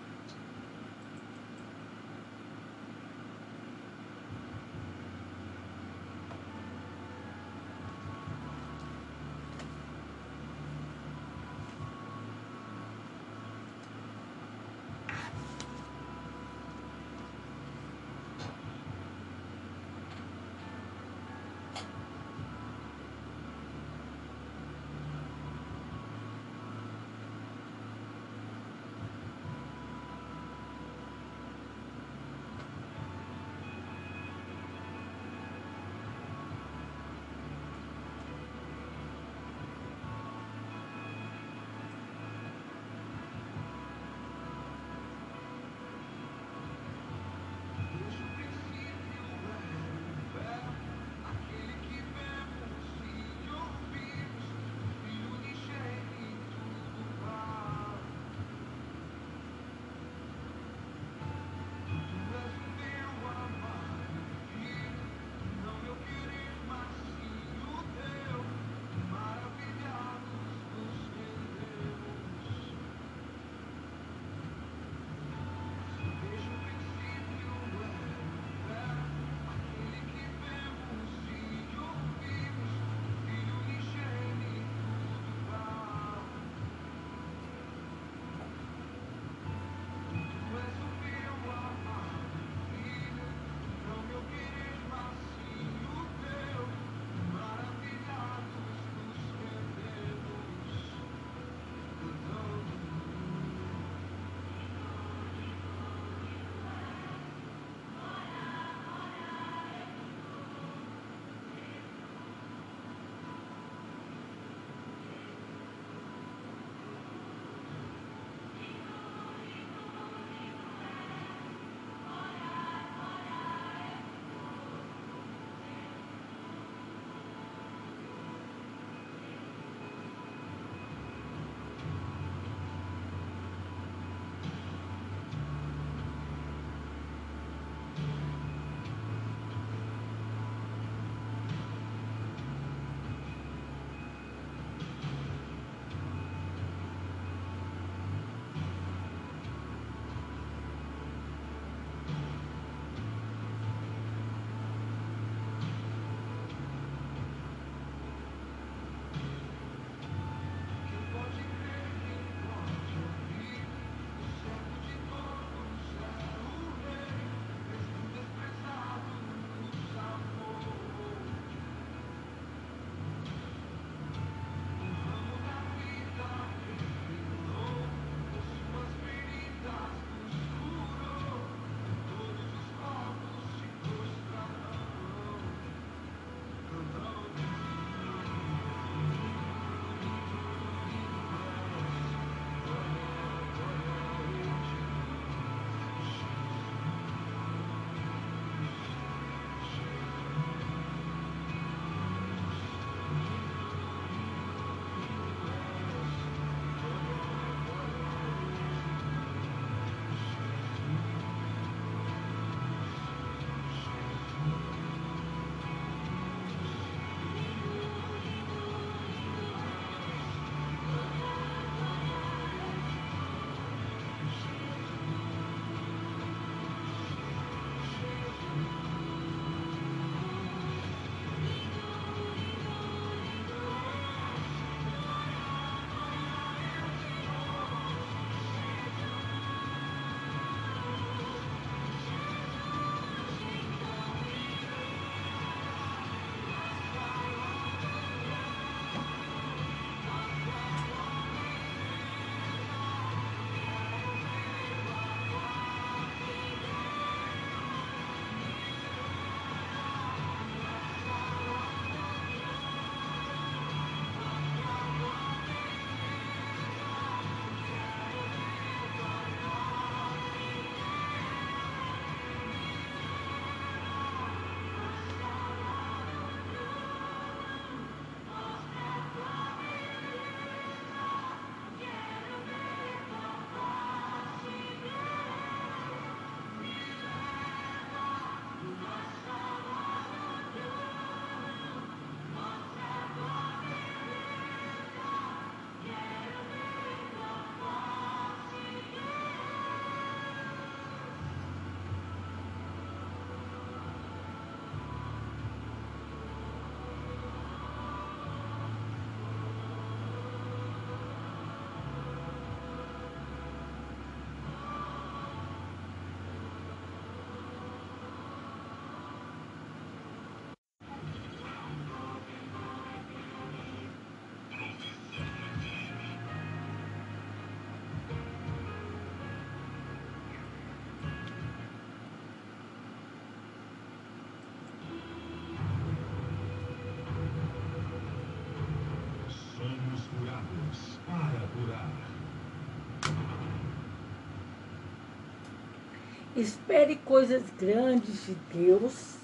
Espere 346.38 346.94
coisas 346.94 347.42
grandes 347.58 348.24
de 348.24 348.36
Deus. 348.54 349.16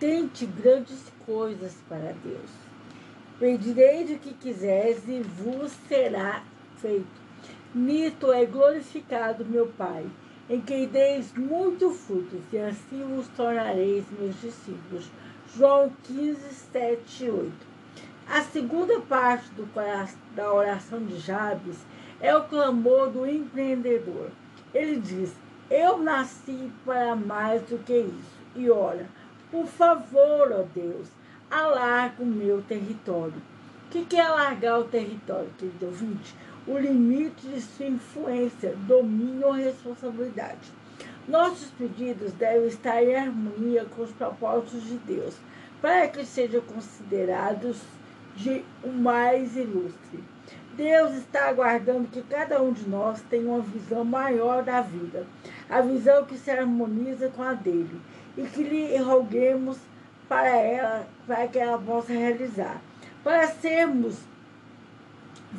Tente 0.00 0.44
grandes 0.44 1.00
coisas 1.24 1.76
para 1.88 2.16
Deus. 2.24 2.50
Pedireis 3.38 4.10
o 4.10 4.18
que 4.18 4.34
quiseres 4.34 5.06
e 5.06 5.20
vos 5.20 5.70
será 5.86 6.42
feito. 6.78 7.06
Nito 7.72 8.32
é 8.32 8.44
glorificado 8.44 9.44
meu 9.44 9.68
Pai, 9.68 10.04
em 10.50 10.60
quem 10.60 10.88
deis 10.88 11.32
muito 11.32 11.90
frutos, 11.92 12.40
e 12.52 12.58
assim 12.58 13.04
vos 13.14 13.28
tornareis 13.28 14.04
meus 14.18 14.34
discípulos. 14.40 15.08
João 15.56 15.92
15, 16.02 16.40
7 16.72 17.24
e 17.24 17.30
8. 17.30 17.52
A 18.28 18.42
segunda 18.42 18.98
parte 19.02 19.48
do, 19.50 19.68
da 20.34 20.52
oração 20.52 21.04
de 21.04 21.20
Jabes 21.20 21.76
é 22.20 22.36
o 22.36 22.48
clamor 22.48 23.10
do 23.10 23.24
empreendedor. 23.24 24.30
Ele 24.74 24.96
diz: 24.96 25.32
eu 25.70 25.98
nasci 25.98 26.70
para 26.84 27.16
mais 27.16 27.62
do 27.62 27.78
que 27.78 27.92
isso. 27.92 28.36
E 28.54 28.70
ora, 28.70 29.06
por 29.50 29.66
favor, 29.66 30.52
ó 30.52 30.64
Deus, 30.74 31.08
alarga 31.50 32.22
o 32.22 32.26
meu 32.26 32.62
território. 32.62 33.42
O 33.86 33.90
que, 33.90 34.04
que 34.04 34.16
é 34.16 34.20
alargar 34.20 34.80
o 34.80 34.84
território, 34.84 35.50
querido 35.58 35.86
ouvinte? 35.86 36.34
O 36.66 36.78
limite 36.78 37.46
de 37.46 37.60
sua 37.60 37.86
influência, 37.86 38.74
domínio 38.86 39.46
ou 39.46 39.52
responsabilidade. 39.52 40.72
Nossos 41.28 41.70
pedidos 41.70 42.32
devem 42.32 42.68
estar 42.68 43.02
em 43.02 43.14
harmonia 43.14 43.84
com 43.84 44.02
os 44.02 44.10
propósitos 44.12 44.84
de 44.84 44.96
Deus, 44.98 45.34
para 45.80 46.08
que 46.08 46.24
sejam 46.24 46.60
considerados 46.62 47.80
de 48.36 48.64
o 48.82 48.88
mais 48.88 49.56
ilustre. 49.56 50.22
Deus 50.76 51.14
está 51.14 51.48
aguardando 51.48 52.08
que 52.08 52.22
cada 52.22 52.60
um 52.60 52.70
de 52.70 52.86
nós 52.88 53.22
tenha 53.30 53.48
uma 53.48 53.62
visão 53.62 54.04
maior 54.04 54.62
da 54.62 54.82
vida, 54.82 55.26
a 55.70 55.80
visão 55.80 56.24
que 56.26 56.36
se 56.36 56.50
harmoniza 56.50 57.28
com 57.30 57.42
a 57.42 57.54
dele, 57.54 58.00
e 58.36 58.42
que 58.42 58.62
lhe 58.62 58.96
roguemos 58.98 59.78
para 60.28 60.54
ela, 60.54 61.08
para 61.26 61.48
que 61.48 61.58
ela 61.58 61.78
possa 61.78 62.12
realizar. 62.12 62.80
Para 63.24 63.48
sermos 63.48 64.18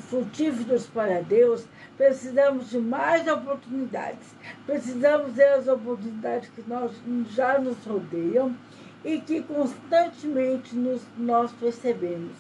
frutíferos 0.10 0.86
para 0.86 1.22
Deus, 1.22 1.66
precisamos 1.98 2.70
de 2.70 2.78
mais 2.78 3.28
oportunidades. 3.28 4.36
Precisamos 4.66 5.34
das 5.34 5.68
oportunidades 5.68 6.50
que 6.50 6.64
nós, 6.68 6.92
já 7.32 7.58
nos 7.58 7.84
rodeiam 7.86 8.56
e 9.04 9.20
que 9.20 9.42
constantemente 9.42 10.76
nos, 10.76 11.02
nós 11.18 11.52
percebemos. 11.54 12.38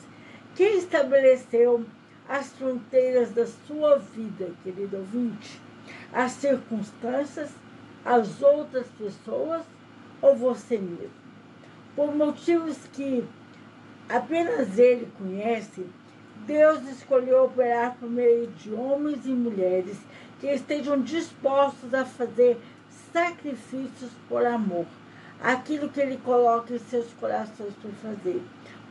Quem 0.56 0.78
estabeleceu 0.78 1.86
as 2.28 2.48
fronteiras 2.54 3.32
da 3.32 3.46
sua 3.68 3.98
vida, 3.98 4.52
querido 4.64 4.98
ouvinte, 4.98 5.62
as 6.12 6.34
circunstâncias, 6.34 7.50
as 8.04 8.42
outras 8.42 8.88
pessoas 8.98 9.64
ou 10.22 10.36
você 10.36 10.78
mesmo. 10.78 11.10
Por 11.96 12.14
motivos 12.16 12.78
que 12.94 13.24
apenas 14.10 14.78
ele 14.78 15.12
conhece, 15.18 15.86
Deus 16.46 16.88
escolheu 16.88 17.46
operar 17.46 17.96
por 18.00 18.10
meio 18.10 18.48
de 18.48 18.74
homens 18.74 19.26
e 19.26 19.30
mulheres 19.30 19.98
que 20.40 20.48
estejam 20.48 21.02
dispostos 21.02 21.94
a 21.94 22.06
fazer 22.06 22.58
sacrifícios 23.12 24.12
por 24.30 24.46
amor, 24.46 24.86
aquilo 25.42 25.90
que 25.90 26.00
ele 26.00 26.18
coloca 26.18 26.74
em 26.74 26.80
seus 26.80 27.12
corações 27.14 27.74
para 27.82 27.92
fazer. 28.02 28.42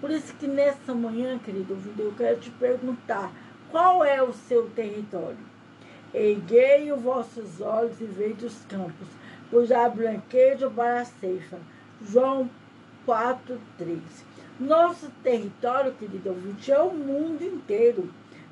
Por 0.01 0.11
isso 0.11 0.35
que 0.35 0.47
nessa 0.47 0.95
manhã, 0.95 1.39
querido 1.39 1.75
ouvido, 1.75 2.03
eu 2.03 2.15
quero 2.17 2.39
te 2.39 2.51
perguntar, 2.51 3.33
qual 3.71 4.05
é 4.05 4.23
o 4.23 4.33
seu 4.33 4.69
território? 4.71 5.39
Erguei 6.13 6.93
os 6.93 7.01
vossos 7.03 7.61
olhos 7.61 8.01
e 8.01 8.05
vejo 8.05 8.47
os 8.47 8.65
campos, 8.67 9.09
pois 9.51 9.73
há 9.73 9.89
branquejo 9.89 10.71
para 10.71 11.01
a 11.01 11.05
ceifa. 11.05 11.59
João 12.03 12.49
4, 13.05 13.59
3. 13.79 13.99
Nosso 14.59 15.11
território, 15.23 15.93
querido 15.93 16.31
ouvinte, 16.31 16.73
é 16.73 16.79
o 16.79 16.93
mundo 16.93 17.43
inteiro. 17.43 18.09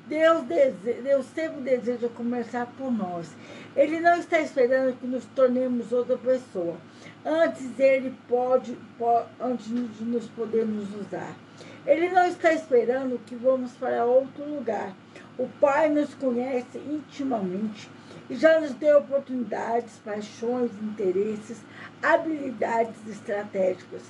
Deus, 0.07 0.43
dese... 0.43 0.93
Deus 1.01 1.25
sempre 1.27 1.61
deseja 1.61 2.07
começar 2.09 2.67
por 2.77 2.91
nós. 2.91 3.35
Ele 3.75 3.99
não 3.99 4.17
está 4.19 4.39
esperando 4.39 4.97
que 4.99 5.07
nos 5.07 5.25
tornemos 5.25 5.91
outra 5.91 6.17
pessoa. 6.17 6.77
Antes 7.25 7.79
ele 7.79 8.15
pode, 8.29 8.77
pode 8.99 9.27
antes 9.41 9.65
de 9.65 10.03
nos 10.03 10.27
podermos 10.27 10.87
usar. 10.93 11.35
Ele 11.83 12.09
não 12.09 12.27
está 12.27 12.53
esperando 12.53 13.19
que 13.25 13.35
vamos 13.35 13.71
para 13.71 14.05
outro 14.05 14.45
lugar. 14.47 14.93
O 15.35 15.47
Pai 15.59 15.89
nos 15.89 16.13
conhece 16.13 16.77
intimamente 16.77 17.89
e 18.29 18.35
já 18.35 18.59
nos 18.59 18.75
deu 18.75 18.99
oportunidades, 18.99 19.99
paixões, 20.05 20.71
interesses, 20.83 21.63
habilidades 22.01 23.07
estratégicas. 23.07 24.03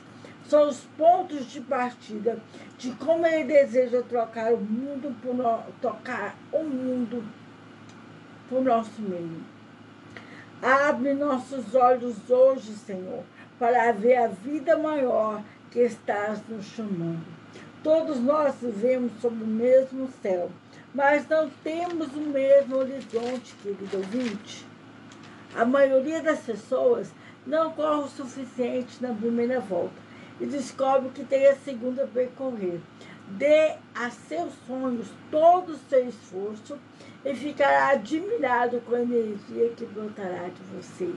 São 0.43 0.67
os 0.67 0.81
pontos 0.97 1.49
de 1.49 1.61
partida 1.61 2.37
de 2.77 2.91
como 2.91 3.25
ele 3.25 3.45
deseja 3.45 4.03
trocar 4.03 4.53
o 4.53 4.57
mundo 4.57 5.15
por 5.21 5.33
no, 5.33 5.63
tocar 5.81 6.35
o 6.51 6.63
mundo 6.63 7.23
por 8.49 8.61
nosso 8.61 9.01
meio. 9.01 9.54
Abre 10.61 11.13
nossos 11.13 11.75
olhos 11.75 12.15
hoje, 12.29 12.73
Senhor, 12.73 13.23
para 13.59 13.91
ver 13.91 14.15
a 14.15 14.27
vida 14.27 14.77
maior 14.77 15.43
que 15.69 15.79
estás 15.79 16.39
nos 16.47 16.65
chamando. 16.65 17.25
Todos 17.83 18.19
nós 18.19 18.55
vivemos 18.61 19.11
sob 19.21 19.43
o 19.43 19.47
mesmo 19.47 20.09
céu, 20.21 20.49
mas 20.93 21.27
não 21.27 21.49
temos 21.63 22.07
o 22.15 22.21
mesmo 22.21 22.77
horizonte, 22.77 23.53
querido 23.61 23.97
ouvinte. 23.97 24.65
A 25.53 25.65
maioria 25.65 26.21
das 26.21 26.39
pessoas 26.39 27.11
não 27.45 27.71
corre 27.73 28.05
o 28.05 28.07
suficiente 28.07 29.01
na 29.01 29.13
primeira 29.13 29.59
volta 29.59 30.05
e 30.39 30.45
descobre 30.45 31.09
que 31.09 31.23
tem 31.23 31.47
a 31.47 31.55
segunda 31.57 32.07
percorrer. 32.07 32.79
Dê 33.27 33.75
a 33.93 34.09
seus 34.09 34.53
sonhos 34.65 35.07
todo 35.29 35.73
o 35.73 35.79
seu 35.89 36.07
esforço 36.07 36.77
e 37.25 37.33
ficará 37.33 37.89
admirado 37.89 38.79
com 38.81 38.93
a 38.95 39.01
energia 39.01 39.69
que 39.75 39.85
brotará 39.85 40.47
de 40.47 40.61
você. 40.75 41.11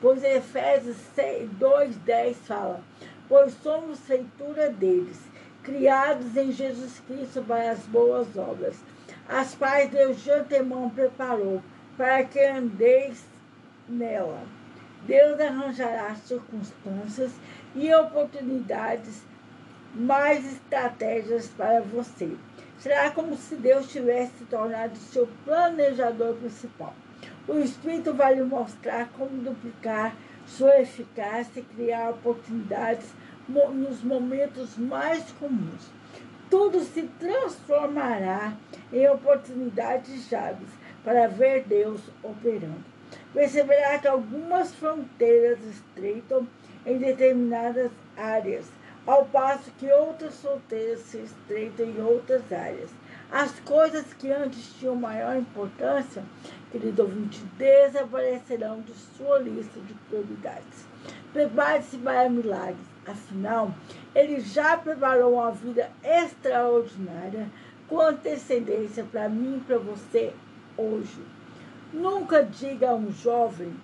Pois 0.00 0.22
Efésios 0.22 0.98
2,10 1.16 2.34
fala: 2.34 2.80
Pois 3.26 3.54
somos 3.54 3.98
feitura 4.00 4.68
deles, 4.68 5.18
criados 5.62 6.36
em 6.36 6.52
Jesus 6.52 7.00
Cristo 7.06 7.42
para 7.42 7.70
as 7.70 7.80
boas 7.86 8.36
obras, 8.36 8.76
as 9.26 9.54
quais 9.54 9.90
Deus 9.90 10.22
de 10.22 10.30
antemão 10.30 10.90
preparou 10.90 11.62
para 11.96 12.22
que 12.24 12.44
andeis 12.44 13.24
nela. 13.88 14.42
Deus 15.06 15.40
arranjará 15.40 16.14
circunstâncias 16.16 17.32
e 17.74 17.92
oportunidades 17.94 19.22
mais 19.94 20.44
estratégias 20.44 21.48
para 21.48 21.80
você. 21.80 22.36
Será 22.84 23.10
como 23.10 23.34
se 23.34 23.56
Deus 23.56 23.90
tivesse 23.90 24.32
se 24.36 24.44
tornado 24.44 24.94
seu 24.98 25.26
planejador 25.42 26.34
principal. 26.34 26.92
O 27.48 27.58
Espírito 27.58 28.12
vai 28.12 28.34
lhe 28.34 28.42
mostrar 28.42 29.08
como 29.16 29.40
duplicar 29.40 30.14
sua 30.46 30.82
eficácia 30.82 31.60
e 31.60 31.74
criar 31.74 32.10
oportunidades 32.10 33.06
nos 33.48 34.02
momentos 34.02 34.76
mais 34.76 35.32
comuns. 35.40 35.90
Tudo 36.50 36.80
se 36.80 37.04
transformará 37.18 38.52
em 38.92 39.08
oportunidades 39.08 40.28
chaves 40.28 40.68
para 41.02 41.26
ver 41.26 41.64
Deus 41.64 42.02
operando. 42.22 42.84
Perceberá 43.32 43.98
que 43.98 44.08
algumas 44.08 44.74
fronteiras 44.74 45.58
estreitam 45.64 46.46
em 46.84 46.98
determinadas 46.98 47.90
áreas 48.14 48.66
ao 49.06 49.26
passo 49.26 49.70
que 49.78 49.90
outras 49.92 50.34
solteiras 50.34 51.00
se 51.00 51.18
estreitam 51.18 51.86
em 51.86 52.00
outras 52.00 52.50
áreas. 52.52 52.90
As 53.30 53.58
coisas 53.60 54.14
que 54.14 54.30
antes 54.30 54.72
tinham 54.78 54.94
maior 54.94 55.36
importância, 55.36 56.22
querido 56.70 57.02
ouvinte, 57.02 57.42
desaparecerão 57.58 58.80
de 58.80 58.92
sua 58.94 59.38
lista 59.38 59.80
de 59.80 59.94
prioridades. 60.08 60.86
Prepare-se 61.32 61.98
para 61.98 62.28
milagres, 62.28 62.86
afinal, 63.06 63.74
ele 64.14 64.40
já 64.40 64.76
preparou 64.76 65.34
uma 65.34 65.50
vida 65.50 65.90
extraordinária 66.02 67.48
com 67.88 68.00
antecedência 68.00 69.04
para 69.04 69.28
mim 69.28 69.58
e 69.58 69.60
para 69.60 69.78
você 69.78 70.32
hoje. 70.76 71.20
Nunca 71.92 72.42
diga 72.42 72.90
a 72.90 72.94
um 72.94 73.12
jovem 73.12 73.74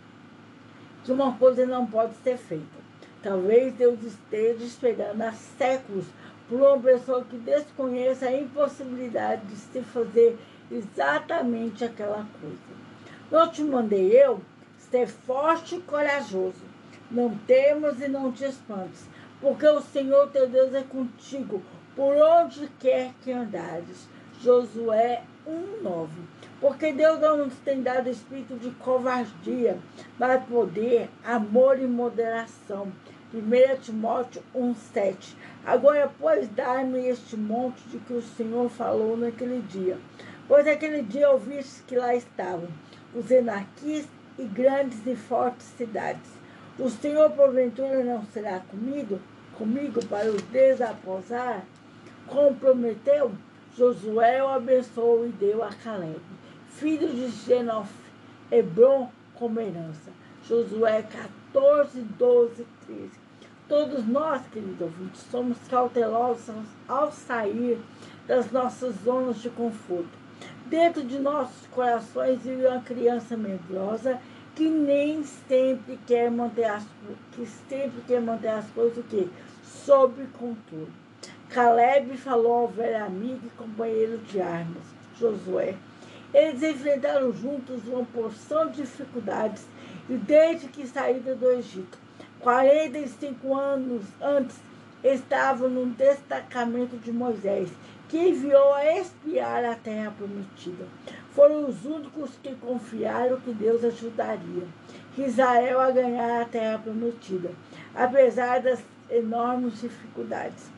que 1.04 1.12
uma 1.12 1.36
coisa 1.36 1.66
não 1.66 1.86
pode 1.86 2.14
ser 2.16 2.36
feita. 2.36 2.79
Talvez 3.22 3.74
Deus 3.74 4.02
esteja 4.02 4.64
esperando 4.64 5.20
há 5.22 5.32
séculos 5.32 6.06
por 6.48 6.60
uma 6.60 6.78
pessoa 6.78 7.24
que 7.24 7.36
desconheça 7.36 8.26
a 8.26 8.36
impossibilidade 8.36 9.42
de 9.46 9.56
se 9.56 9.82
fazer 9.82 10.38
exatamente 10.70 11.84
aquela 11.84 12.26
coisa. 12.40 12.80
Não 13.30 13.48
te 13.48 13.62
mandei 13.62 14.10
eu 14.10 14.40
ser 14.90 15.06
forte 15.06 15.76
e 15.76 15.80
corajoso. 15.82 16.70
Não 17.10 17.36
temas 17.46 18.00
e 18.00 18.08
não 18.08 18.30
te 18.32 18.44
espantes, 18.44 19.04
porque 19.40 19.66
o 19.66 19.80
Senhor 19.80 20.28
teu 20.28 20.48
Deus 20.48 20.72
é 20.74 20.82
contigo 20.82 21.60
por 21.96 22.16
onde 22.16 22.68
quer 22.78 23.12
que 23.22 23.32
andares. 23.32 24.08
Josué 24.40 25.22
1,9. 25.46 26.08
Porque 26.60 26.92
Deus 26.92 27.20
não 27.20 27.38
nos 27.38 27.54
tem 27.58 27.82
dado 27.82 28.08
espírito 28.08 28.54
de 28.56 28.70
covardia, 28.70 29.78
mas 30.18 30.44
poder, 30.44 31.08
amor 31.24 31.78
e 31.78 31.86
moderação. 31.86 32.88
1 33.32 33.80
Timóteo 33.80 34.42
1,7. 34.54 35.34
Agora, 35.64 36.10
pois, 36.18 36.48
dai-me 36.48 37.06
este 37.06 37.36
monte 37.36 37.80
de 37.88 37.98
que 37.98 38.12
o 38.12 38.22
Senhor 38.22 38.68
falou 38.68 39.16
naquele 39.16 39.62
dia. 39.62 39.98
Pois 40.48 40.66
naquele 40.66 41.02
dia 41.02 41.30
ouviste 41.30 41.82
que 41.84 41.94
lá 41.94 42.14
estavam 42.14 42.68
os 43.14 43.30
enaquis 43.30 44.08
e 44.38 44.44
grandes 44.44 45.06
e 45.06 45.14
fortes 45.14 45.66
cidades. 45.76 46.30
O 46.78 46.88
Senhor, 46.88 47.30
porventura, 47.30 48.02
não 48.02 48.24
será 48.24 48.60
comigo, 48.60 49.20
comigo 49.56 50.04
para 50.06 50.30
os 50.30 50.42
desaposar? 50.42 51.64
Comprometeu? 52.26 53.32
Josué 53.76 54.42
o 54.42 54.48
abençoou 54.48 55.26
e 55.26 55.28
deu 55.28 55.62
a 55.62 55.70
Caleb, 55.72 56.20
filho 56.70 57.08
de 57.08 57.28
Genof, 57.30 57.90
Hebron, 58.50 59.08
como 59.34 59.60
herança. 59.60 60.10
Josué 60.48 61.02
14, 61.02 61.39
12, 61.52 62.02
13. 62.86 63.10
Todos 63.68 64.06
nós, 64.06 64.42
queridos 64.52 64.80
ouvintes, 64.80 65.20
somos 65.30 65.56
cautelosos 65.68 66.54
ao 66.88 67.12
sair 67.12 67.78
das 68.26 68.50
nossas 68.50 68.94
zonas 69.04 69.40
de 69.40 69.50
conforto. 69.50 70.18
Dentro 70.66 71.02
de 71.02 71.18
nossos 71.18 71.66
corações 71.68 72.42
vive 72.42 72.66
uma 72.66 72.80
criança 72.80 73.36
medrosa 73.36 74.20
que 74.54 74.68
nem 74.68 75.22
sempre 75.24 75.98
quer 76.06 76.30
manter 76.30 76.64
as 76.64 76.84
que 77.32 77.46
sempre 77.68 78.00
quer 78.06 78.20
manter 78.20 78.48
as 78.48 78.68
coisas 78.70 78.98
o 78.98 79.02
quê? 79.04 79.28
sob 79.84 80.26
controle. 80.38 80.92
Caleb 81.48 82.16
falou 82.16 82.52
ao 82.52 82.68
velho 82.68 83.04
amigo 83.04 83.46
e 83.46 83.50
companheiro 83.50 84.18
de 84.18 84.40
armas, 84.40 84.82
Josué. 85.18 85.74
Eles 86.32 86.62
enfrentaram 86.62 87.32
juntos 87.32 87.86
uma 87.88 88.04
porção 88.04 88.68
de 88.68 88.82
dificuldades 88.82 89.64
e 90.08 90.16
desde 90.16 90.68
que 90.68 90.86
saíram 90.86 91.36
do 91.36 91.50
Egito, 91.52 91.98
45 92.40 93.54
anos 93.54 94.04
antes, 94.20 94.56
estavam 95.02 95.68
num 95.68 95.90
destacamento 95.90 96.96
de 96.96 97.12
Moisés, 97.12 97.68
que 98.08 98.18
enviou 98.18 98.74
a 98.74 98.98
espiar 98.98 99.64
a 99.64 99.74
terra 99.74 100.12
prometida. 100.16 100.84
Foram 101.32 101.68
os 101.68 101.84
únicos 101.84 102.30
que 102.42 102.54
confiaram 102.56 103.40
que 103.40 103.52
Deus 103.52 103.84
ajudaria 103.84 104.64
Israel 105.22 105.80
a 105.80 105.90
ganhar 105.90 106.42
a 106.42 106.44
terra 106.44 106.78
prometida, 106.78 107.50
apesar 107.94 108.60
das 108.60 108.80
enormes 109.10 109.80
dificuldades. 109.80 110.70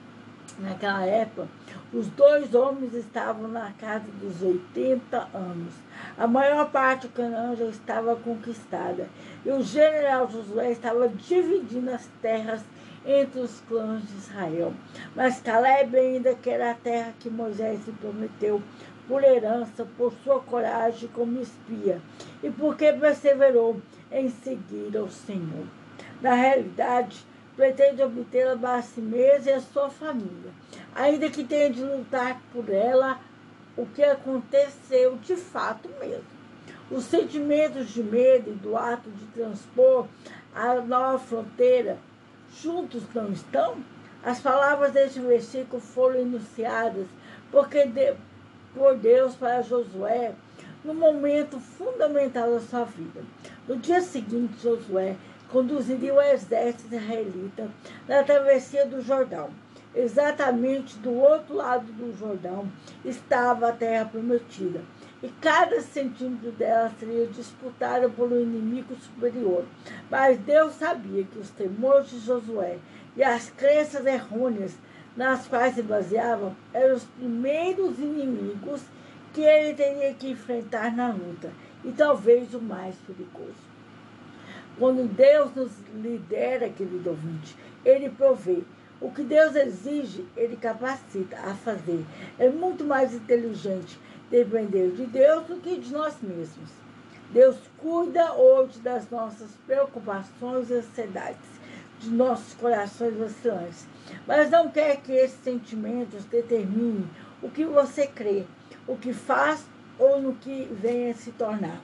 Naquela 0.58 1.04
época, 1.04 1.48
os 1.92 2.08
dois 2.08 2.54
homens 2.54 2.92
estavam 2.94 3.48
na 3.48 3.72
casa 3.72 4.04
dos 4.20 4.42
80 4.42 5.28
anos. 5.32 5.74
A 6.16 6.26
maior 6.26 6.70
parte 6.70 7.06
do 7.06 7.12
Canaã 7.12 7.56
já 7.56 7.66
estava 7.66 8.16
conquistada. 8.16 9.08
E 9.44 9.50
o 9.50 9.62
general 9.62 10.30
Josué 10.30 10.72
estava 10.72 11.08
dividindo 11.08 11.90
as 11.90 12.06
terras 12.20 12.62
entre 13.04 13.40
os 13.40 13.60
clãs 13.68 14.02
de 14.06 14.16
Israel. 14.16 14.72
Mas 15.14 15.40
Caleb 15.40 15.96
ainda 15.96 16.34
quer 16.34 16.62
a 16.62 16.74
terra 16.74 17.14
que 17.18 17.30
Moisés 17.30 17.86
lhe 17.86 17.92
prometeu 17.92 18.62
por 19.08 19.24
herança, 19.24 19.86
por 19.96 20.12
sua 20.22 20.40
coragem 20.40 21.08
como 21.12 21.40
espia, 21.40 22.00
e 22.42 22.50
porque 22.50 22.92
perseverou 22.92 23.80
em 24.10 24.28
seguir 24.28 24.96
ao 24.96 25.08
Senhor. 25.08 25.66
Na 26.20 26.34
realidade, 26.34 27.26
pretende 27.56 28.02
obtê-la 28.02 28.56
para 28.56 28.82
si 28.82 29.00
mesma 29.00 29.50
e 29.50 29.54
a 29.54 29.60
sua 29.60 29.90
família, 29.90 30.52
ainda 30.94 31.28
que 31.28 31.44
tenha 31.44 31.70
de 31.70 31.82
lutar 31.82 32.40
por 32.52 32.70
ela 32.70 33.18
o 33.76 33.86
que 33.86 34.02
aconteceu 34.02 35.16
de 35.16 35.36
fato 35.36 35.88
mesmo. 36.00 36.24
Os 36.90 37.04
sentimentos 37.04 37.88
de 37.88 38.02
medo 38.02 38.50
e 38.50 38.54
do 38.54 38.76
ato 38.76 39.10
de 39.10 39.24
transpor 39.26 40.06
a 40.54 40.74
nova 40.74 41.18
fronteira 41.18 41.98
juntos 42.60 43.02
não 43.14 43.32
estão? 43.32 43.76
As 44.22 44.40
palavras 44.40 44.92
deste 44.92 45.18
versículo 45.20 45.80
foram 45.80 46.20
enunciadas 46.20 47.06
porque 47.50 47.86
de, 47.86 48.14
por 48.74 48.96
Deus 48.96 49.34
para 49.34 49.62
Josué 49.62 50.34
no 50.84 50.94
momento 50.94 51.58
fundamental 51.58 52.50
da 52.50 52.60
sua 52.60 52.84
vida. 52.84 53.22
No 53.66 53.76
dia 53.76 54.00
seguinte, 54.00 54.62
Josué 54.62 55.16
conduziria 55.48 56.14
o 56.14 56.20
exército 56.20 56.94
israelita 56.94 57.68
na 58.08 58.22
travessia 58.22 58.86
do 58.86 59.02
Jordão. 59.02 59.50
Exatamente 59.94 60.97
do 60.98 61.12
outro 61.12 61.55
lado 61.55 61.85
do 61.93 62.16
Jordão 62.19 62.66
estava 63.05 63.69
a 63.69 63.73
terra 63.73 64.06
prometida, 64.06 64.81
e 65.23 65.28
cada 65.40 65.81
centímetro 65.82 66.51
dela 66.52 66.90
seria 66.98 67.27
disputada 67.27 68.09
por 68.09 68.32
um 68.32 68.40
inimigo 68.40 68.94
superior. 68.97 69.64
Mas 70.10 70.39
Deus 70.39 70.74
sabia 70.74 71.24
que 71.24 71.39
os 71.39 71.51
temores 71.51 72.10
de 72.10 72.20
Josué 72.20 72.78
e 73.14 73.23
as 73.23 73.51
crenças 73.51 74.06
errôneas 74.06 74.74
nas 75.14 75.47
quais 75.47 75.74
se 75.74 75.82
baseavam 75.82 76.56
eram 76.73 76.97
os 76.97 77.05
primeiros 77.05 77.98
inimigos 77.98 78.81
que 79.35 79.43
ele 79.43 79.74
teria 79.74 80.14
que 80.14 80.31
enfrentar 80.31 80.94
na 80.94 81.12
luta, 81.12 81.51
e 81.85 81.93
talvez 81.93 82.55
o 82.55 82.60
mais 82.60 82.94
perigoso. 83.06 83.73
Quando 84.78 85.06
Deus 85.06 85.55
nos 85.55 85.70
lidera, 85.94 86.69
querido 86.70 87.10
ouvinte, 87.10 87.55
Ele 87.85 88.09
provê. 88.09 88.62
O 89.02 89.10
que 89.10 89.24
Deus 89.24 89.56
exige, 89.56 90.24
Ele 90.36 90.56
capacita 90.56 91.36
a 91.36 91.54
fazer. 91.54 92.06
É 92.38 92.48
muito 92.48 92.84
mais 92.84 93.12
inteligente 93.12 93.98
depender 94.30 94.92
de 94.92 95.06
Deus 95.06 95.44
do 95.46 95.56
que 95.56 95.76
de 95.76 95.92
nós 95.92 96.14
mesmos. 96.22 96.70
Deus 97.30 97.56
cuida 97.78 98.32
hoje 98.34 98.78
das 98.78 99.10
nossas 99.10 99.50
preocupações 99.66 100.70
e 100.70 100.74
ansiedades, 100.74 101.50
de 101.98 102.10
nossos 102.10 102.54
corações 102.54 103.16
vacilantes. 103.16 103.88
Mas 104.24 104.50
não 104.50 104.70
quer 104.70 104.98
que 104.98 105.12
esses 105.12 105.42
sentimentos 105.42 106.24
determinem 106.26 107.10
o 107.42 107.50
que 107.50 107.64
você 107.64 108.06
crê, 108.06 108.44
o 108.86 108.96
que 108.96 109.12
faz 109.12 109.66
ou 109.98 110.20
no 110.20 110.34
que 110.36 110.68
venha 110.80 111.12
se 111.14 111.32
tornar. 111.32 111.80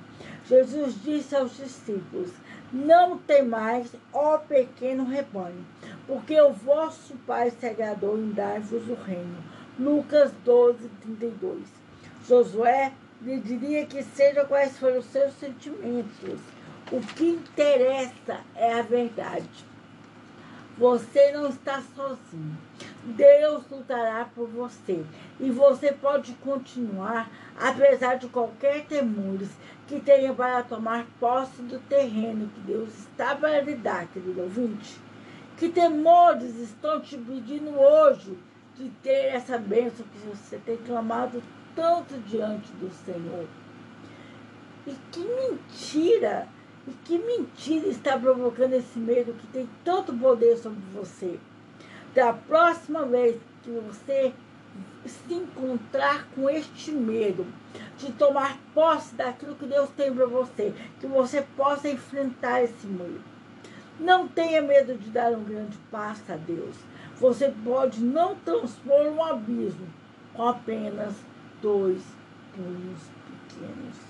Jesus 0.47 0.95
disse 1.03 1.35
aos 1.35 1.57
discípulos: 1.57 2.31
não 2.73 3.17
temais, 3.19 3.91
ó 4.13 4.39
pequeno 4.39 5.05
rebanho, 5.05 5.65
porque 6.09 6.41
o 6.41 6.55
vosso 6.55 7.15
Pai 7.27 7.51
se 7.51 7.67
agradou 7.67 8.19
em 8.19 8.33
dar-vos 8.33 8.89
o 8.89 8.95
reino. 8.95 9.37
Lucas 9.79 10.33
12, 10.43 10.89
32. 11.03 11.65
Josué 12.27 12.93
lhe 13.21 13.39
diria 13.39 13.85
que 13.85 14.03
seja 14.03 14.47
quais 14.47 14.79
forem 14.79 14.97
os 14.97 15.05
seus 15.05 15.35
sentimentos. 15.35 16.41
O 16.91 17.01
que 17.01 17.27
interessa 17.27 18.41
é 18.57 18.73
a 18.73 18.83
verdade. 18.83 19.67
Você 20.79 21.33
não 21.33 21.51
está 21.51 21.83
sozinho. 21.95 22.57
Deus 23.05 23.65
lutará 23.71 24.31
por 24.35 24.49
você. 24.49 25.05
E 25.39 25.51
você 25.51 25.93
pode 25.93 26.33
continuar, 26.37 27.31
apesar 27.61 28.15
de 28.15 28.29
qualquer 28.29 28.87
temores 28.87 29.51
que 29.87 30.01
tenha 30.01 30.33
para 30.33 30.63
tomar 30.63 31.07
posse 31.21 31.61
do 31.63 31.79
terreno 31.81 32.49
que 32.55 32.61
Deus 32.61 32.89
está 32.99 33.35
para 33.35 33.61
lhe 33.61 33.75
dar, 33.75 34.07
querido 34.07 34.41
ouvinte. 34.41 35.08
Que 35.59 35.69
temores 35.69 36.55
estão 36.55 37.01
te 37.01 37.19
pedindo 37.19 37.77
hoje 37.77 38.39
de 38.77 38.89
ter 39.03 39.35
essa 39.35 39.59
bênção 39.59 40.07
que 40.07 40.19
você 40.19 40.57
tem 40.59 40.77
clamado 40.77 41.43
tanto 41.75 42.15
diante 42.29 42.71
do 42.75 42.89
Senhor. 43.05 43.45
E 44.87 44.95
que 45.11 45.19
mentira 45.19 46.47
e 46.87 46.93
que 47.05 47.19
mentira 47.19 47.89
está 47.89 48.17
provocando 48.17 48.75
esse 48.75 49.01
medo 49.01 49.35
que 49.35 49.49
tem 49.49 49.69
tanto 49.85 50.15
poder 50.15 50.57
sobre 50.59 50.79
você? 50.95 51.41
Da 52.15 52.33
próxima 52.33 53.05
vez 53.05 53.37
que 53.65 53.71
você 53.71 54.33
se 55.05 55.35
encontrar 55.35 56.29
com 56.37 56.49
este 56.49 56.93
medo, 56.93 57.45
de 57.97 58.13
tomar 58.13 58.57
posse 58.73 59.13
daquilo 59.17 59.57
que 59.57 59.67
Deus 59.67 59.91
tem 59.91 60.15
para 60.15 60.27
você, 60.27 60.73
que 61.01 61.07
você 61.09 61.43
possa 61.57 61.89
enfrentar 61.89 62.63
esse 62.63 62.87
medo. 62.87 63.38
Não 63.99 64.29
tenha 64.29 64.63
medo 64.63 64.95
de 64.95 65.11
dar 65.11 65.33
um 65.33 65.43
grande 65.43 65.77
passo 65.91 66.33
a 66.33 66.37
Deus. 66.37 66.77
Você 67.17 67.53
pode 67.65 68.01
não 68.01 68.37
transpor 68.37 69.07
um 69.07 69.23
abismo 69.23 69.87
com 70.33 70.45
apenas 70.45 71.15
dois 71.61 72.03
punhos 72.55 73.01
pequenos. 73.27 74.08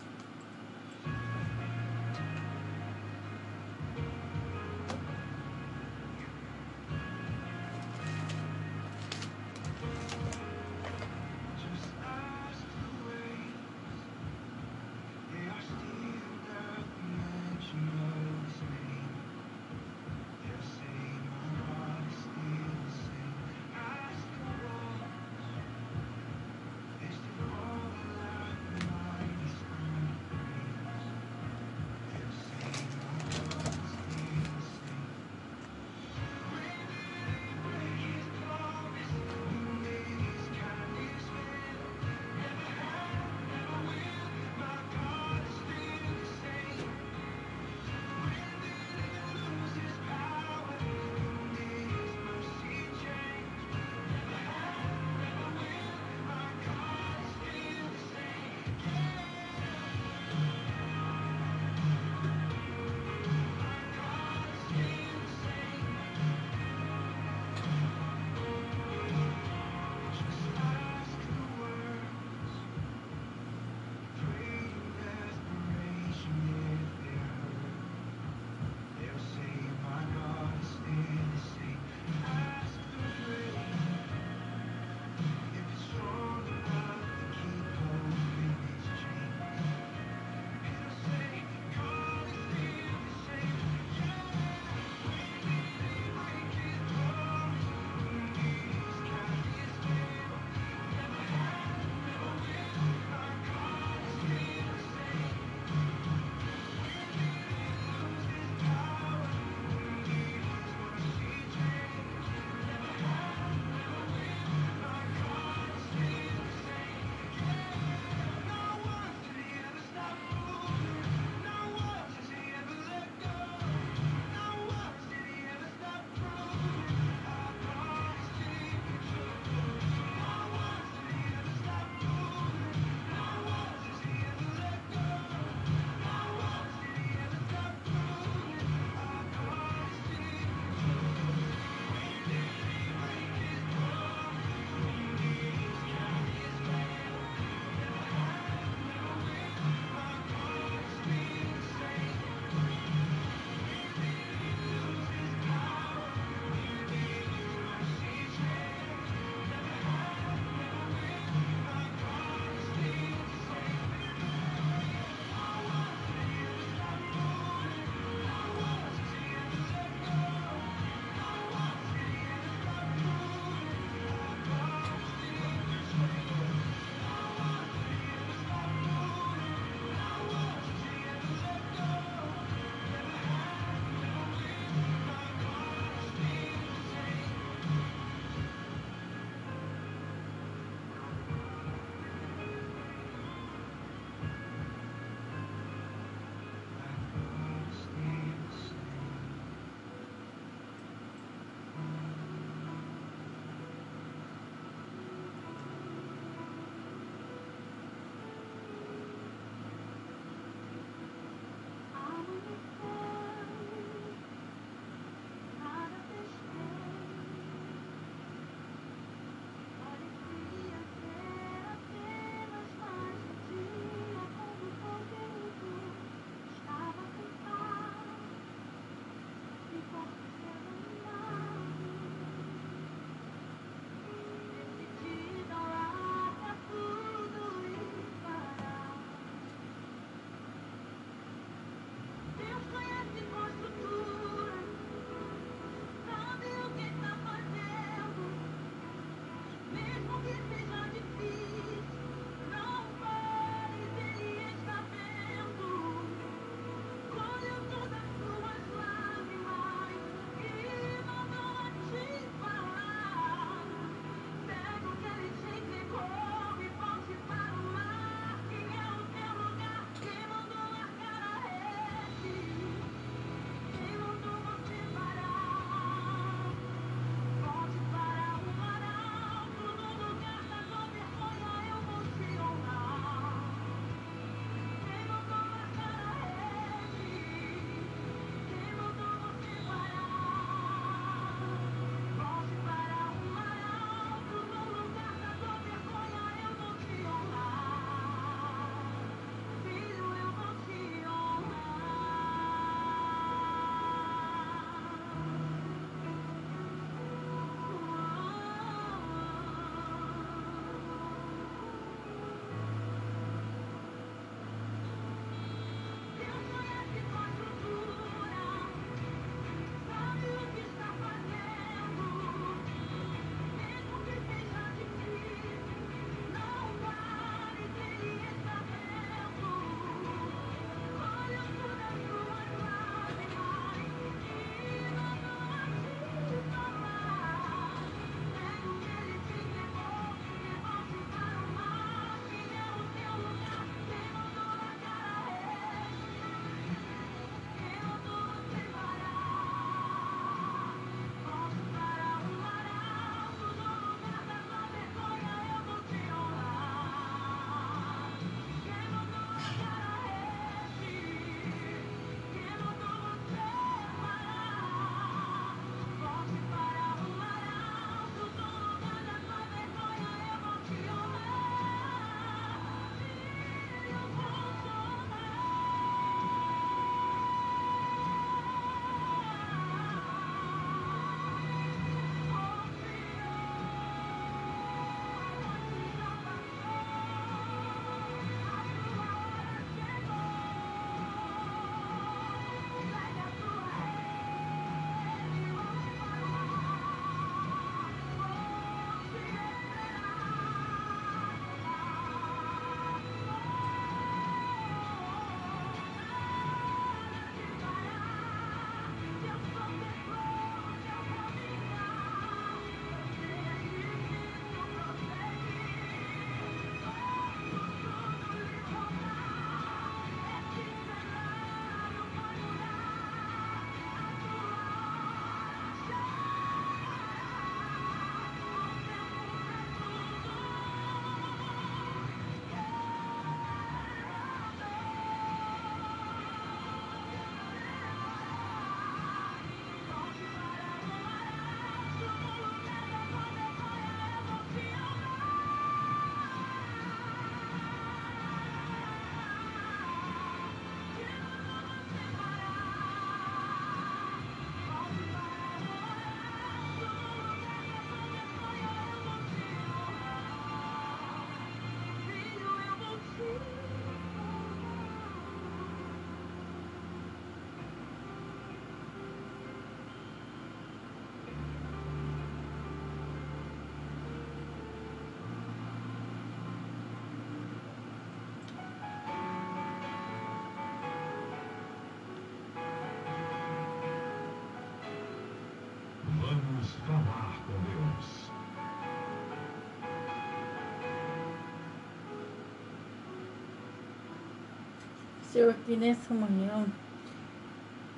Senhor, 495.38 495.54
que 495.64 495.76
nessa 495.76 496.12
manhã, 496.12 496.66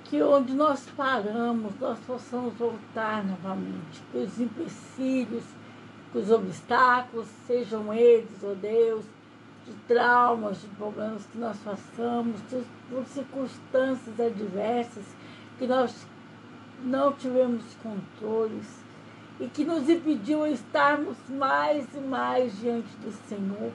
que 0.04 0.22
onde 0.22 0.52
nós 0.52 0.86
paramos, 0.94 1.72
nós 1.80 1.98
possamos 2.00 2.52
voltar 2.52 3.24
novamente, 3.24 4.02
que 4.12 4.18
os 4.18 4.38
empecilhos, 4.38 5.44
que 6.12 6.18
os 6.18 6.30
obstáculos, 6.30 7.26
sejam 7.46 7.94
eles, 7.94 8.44
ó 8.44 8.48
oh 8.48 8.54
Deus, 8.54 9.06
de 9.66 9.72
traumas, 9.88 10.60
de 10.60 10.66
problemas 10.68 11.24
que 11.32 11.38
nós 11.38 11.56
passamos, 11.64 12.38
de, 12.50 12.60
de 12.60 13.08
circunstâncias 13.08 14.20
adversas 14.20 15.04
que 15.58 15.66
nós 15.66 16.06
não 16.84 17.14
tivemos 17.14 17.64
controles 17.82 18.80
e 19.40 19.46
que 19.46 19.64
nos 19.64 19.88
impediu 19.88 20.46
estarmos 20.46 21.16
mais 21.30 21.86
e 21.94 22.00
mais 22.00 22.60
diante 22.60 22.94
do 22.98 23.10
Senhor, 23.26 23.72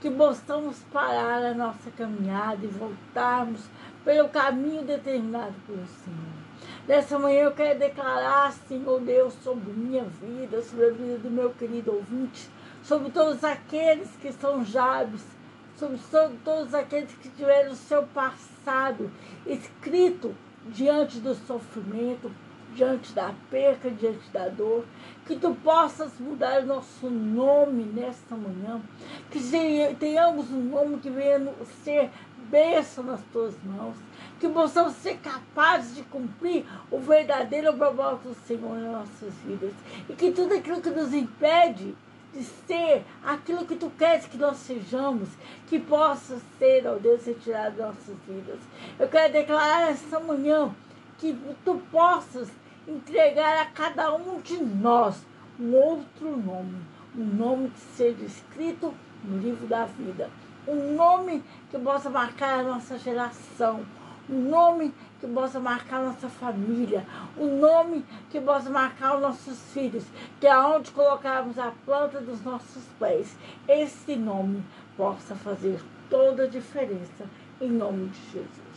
que 0.00 0.10
possamos 0.10 0.78
parar 0.92 1.44
a 1.44 1.54
nossa 1.54 1.90
caminhada 1.90 2.64
e 2.64 2.68
voltarmos 2.68 3.62
pelo 4.04 4.28
caminho 4.28 4.82
determinado 4.82 5.54
pelo 5.66 5.86
Senhor. 5.86 6.38
Nessa 6.86 7.18
manhã 7.18 7.42
eu 7.42 7.52
quero 7.52 7.78
declarar, 7.78 8.52
Senhor 8.52 9.00
Deus, 9.00 9.34
sobre 9.42 9.72
minha 9.72 10.04
vida, 10.04 10.62
sobre 10.62 10.86
a 10.86 10.90
vida 10.90 11.18
do 11.18 11.30
meu 11.30 11.50
querido 11.50 11.94
ouvinte, 11.94 12.48
sobre 12.82 13.10
todos 13.10 13.42
aqueles 13.44 14.08
que 14.22 14.32
são 14.32 14.64
Jabes, 14.64 15.22
sobre 15.76 15.98
todos 16.44 16.74
aqueles 16.74 17.12
que 17.12 17.28
tiveram 17.28 17.72
o 17.72 17.76
seu 17.76 18.02
passado 18.04 19.10
escrito 19.46 20.34
diante 20.66 21.20
do 21.20 21.34
sofrimento, 21.34 22.30
diante 22.74 23.12
da 23.12 23.32
perca, 23.50 23.90
diante 23.90 24.30
da 24.30 24.48
dor, 24.48 24.84
que 25.28 25.36
tu 25.36 25.54
possas 25.56 26.18
mudar 26.18 26.64
nosso 26.64 27.10
nome 27.10 27.84
nesta 27.84 28.34
manhã, 28.34 28.80
que 29.30 29.38
tenhamos 30.00 30.50
um 30.50 30.62
nome 30.62 30.96
que 31.00 31.10
venha 31.10 31.52
ser 31.84 32.10
bênção 32.50 33.04
nas 33.04 33.20
tuas 33.30 33.54
mãos, 33.62 33.94
que 34.40 34.48
possamos 34.48 34.94
ser 34.94 35.18
capazes 35.18 35.96
de 35.96 36.02
cumprir 36.04 36.64
o 36.90 36.98
verdadeiro 36.98 37.74
propósito 37.74 38.30
do 38.30 38.46
Senhor 38.46 38.74
nas 38.78 38.90
nossas 38.90 39.34
vidas, 39.44 39.74
e 40.08 40.14
que 40.14 40.32
tudo 40.32 40.54
aquilo 40.54 40.80
que 40.80 40.88
nos 40.88 41.12
impede 41.12 41.94
de 42.32 42.42
ser 42.66 43.04
aquilo 43.22 43.66
que 43.66 43.76
tu 43.76 43.90
queres 43.90 44.24
que 44.24 44.38
nós 44.38 44.56
sejamos, 44.56 45.28
que 45.66 45.78
possa 45.78 46.38
ser, 46.58 46.86
ó 46.86 46.94
Deus, 46.94 47.26
retirado 47.26 47.76
de 47.76 47.82
nossas 47.82 48.16
vidas. 48.26 48.60
Eu 48.98 49.08
quero 49.08 49.30
declarar 49.30 49.90
esta 49.90 50.18
manhã 50.20 50.74
que 51.18 51.36
tu 51.64 51.82
possas 51.90 52.48
entregar 52.88 53.60
a 53.60 53.66
cada 53.66 54.14
um 54.14 54.40
de 54.40 54.56
nós 54.56 55.22
um 55.60 55.74
outro 55.74 56.36
nome, 56.36 56.80
um 57.16 57.24
nome 57.24 57.70
que 57.70 57.80
seja 57.80 58.24
escrito 58.24 58.94
no 59.24 59.38
livro 59.38 59.66
da 59.66 59.84
vida, 59.84 60.30
um 60.66 60.94
nome 60.94 61.42
que 61.70 61.78
possa 61.78 62.08
marcar 62.08 62.60
a 62.60 62.62
nossa 62.62 62.98
geração, 62.98 63.84
um 64.30 64.48
nome 64.48 64.94
que 65.20 65.26
possa 65.26 65.58
marcar 65.58 66.02
nossa 66.02 66.28
família, 66.28 67.04
um 67.36 67.58
nome 67.58 68.04
que 68.30 68.40
possa 68.40 68.70
marcar 68.70 69.16
os 69.16 69.22
nossos 69.22 69.58
filhos, 69.72 70.04
que 70.40 70.46
aonde 70.46 70.90
colocarmos 70.92 71.58
a 71.58 71.72
planta 71.84 72.20
dos 72.20 72.42
nossos 72.42 72.84
pés, 72.98 73.36
esse 73.66 74.16
nome 74.16 74.62
possa 74.96 75.34
fazer 75.34 75.82
toda 76.08 76.44
a 76.44 76.48
diferença 76.48 77.26
em 77.60 77.70
nome 77.70 78.08
de 78.08 78.20
Jesus. 78.32 78.67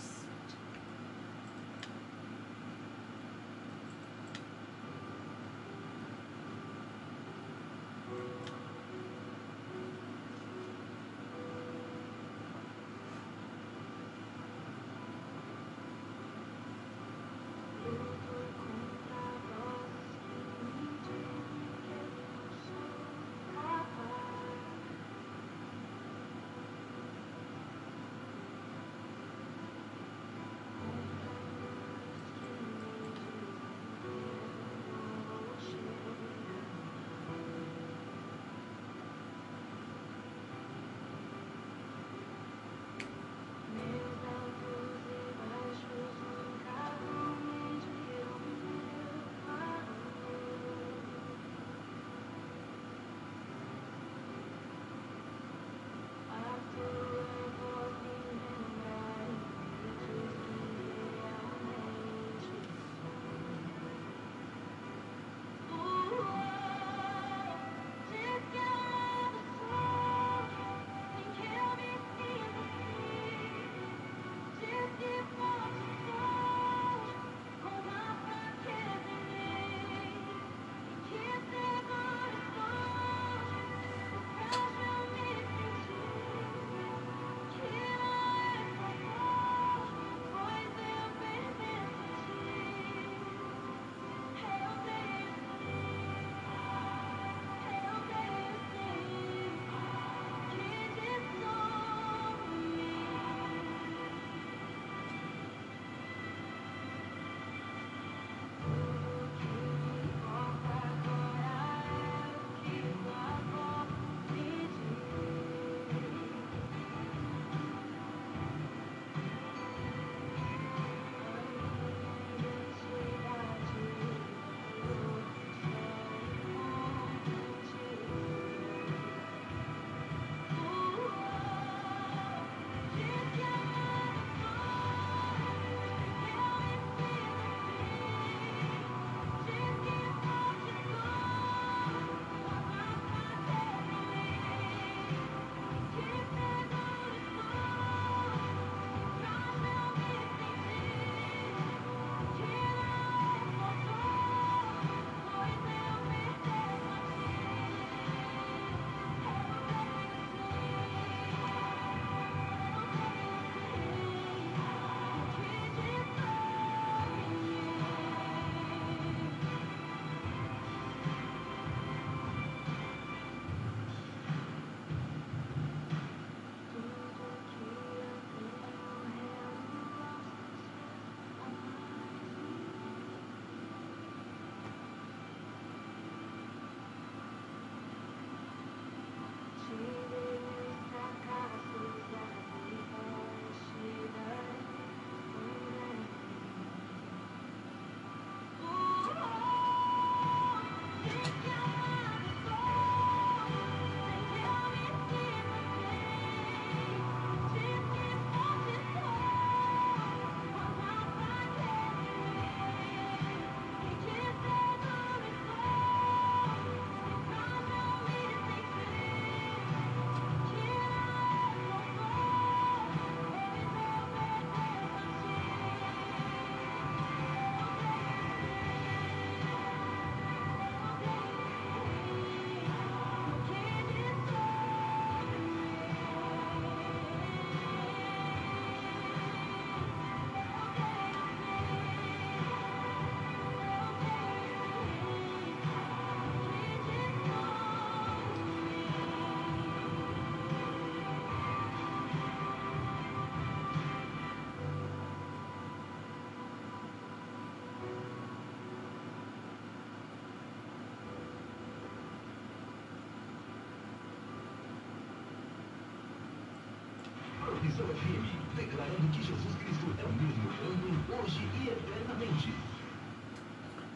Declarando 268.62 269.08
que 269.12 269.24
Jesus 269.24 269.56
Cristo 269.56 269.86
é 269.98 270.06
o 270.06 270.14
mesmo 270.14 270.50
ontem, 270.70 271.16
hoje 271.18 271.48
e 271.60 271.70
eternamente. 271.70 272.54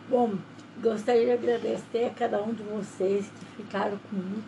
Bom, 0.10 0.36
gostaria 0.82 1.26
de 1.26 1.32
agradecer 1.32 2.06
a 2.06 2.10
cada 2.12 2.42
um 2.42 2.54
de 2.54 2.64
vocês 2.64 3.28
que 3.28 3.64
ficaram 3.64 3.98
comigo 4.10 4.44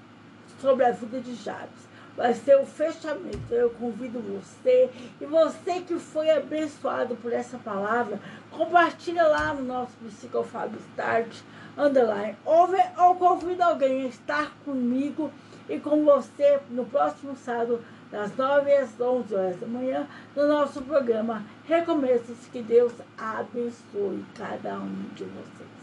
sobre 0.61 0.86
a 0.86 0.91
vida 0.91 1.20
de 1.20 1.36
Jabes. 1.36 1.90
Vai 2.16 2.34
ser 2.34 2.57
o 2.57 2.66
fechamento. 2.66 3.52
Eu 3.52 3.70
convido 3.70 4.20
você 4.20 4.90
e 5.22 5.26
você 5.26 5.82
que 5.82 5.95
foi 5.95 6.30
abençoado 6.30 7.16
por 7.16 7.32
essa 7.32 7.57
palavra, 7.57 8.20
compartilha 8.52 9.24
lá 9.24 9.53
no 9.53 9.64
nosso 9.64 9.95
Psicofábio 10.06 10.80
Start, 10.90 11.34
underline, 11.80 12.35
ou, 12.45 12.68
ou 12.97 13.15
convido 13.15 13.64
alguém 13.64 14.03
a 14.03 14.07
estar 14.07 14.51
comigo 14.65 15.31
e 15.69 15.80
com 15.80 16.03
você 16.03 16.60
no 16.69 16.85
próximo 16.85 17.35
sábado, 17.38 17.81
das 18.11 18.35
9 18.35 18.73
às 18.76 18.99
11 18.99 19.35
horas 19.35 19.60
da 19.60 19.68
manhã, 19.68 20.07
no 20.35 20.47
nosso 20.47 20.81
programa 20.81 21.43
Recomeços. 21.65 22.38
Que 22.51 22.61
Deus 22.61 22.91
abençoe 23.18 24.26
cada 24.35 24.80
um 24.80 25.06
de 25.15 25.23
vocês. 25.26 25.78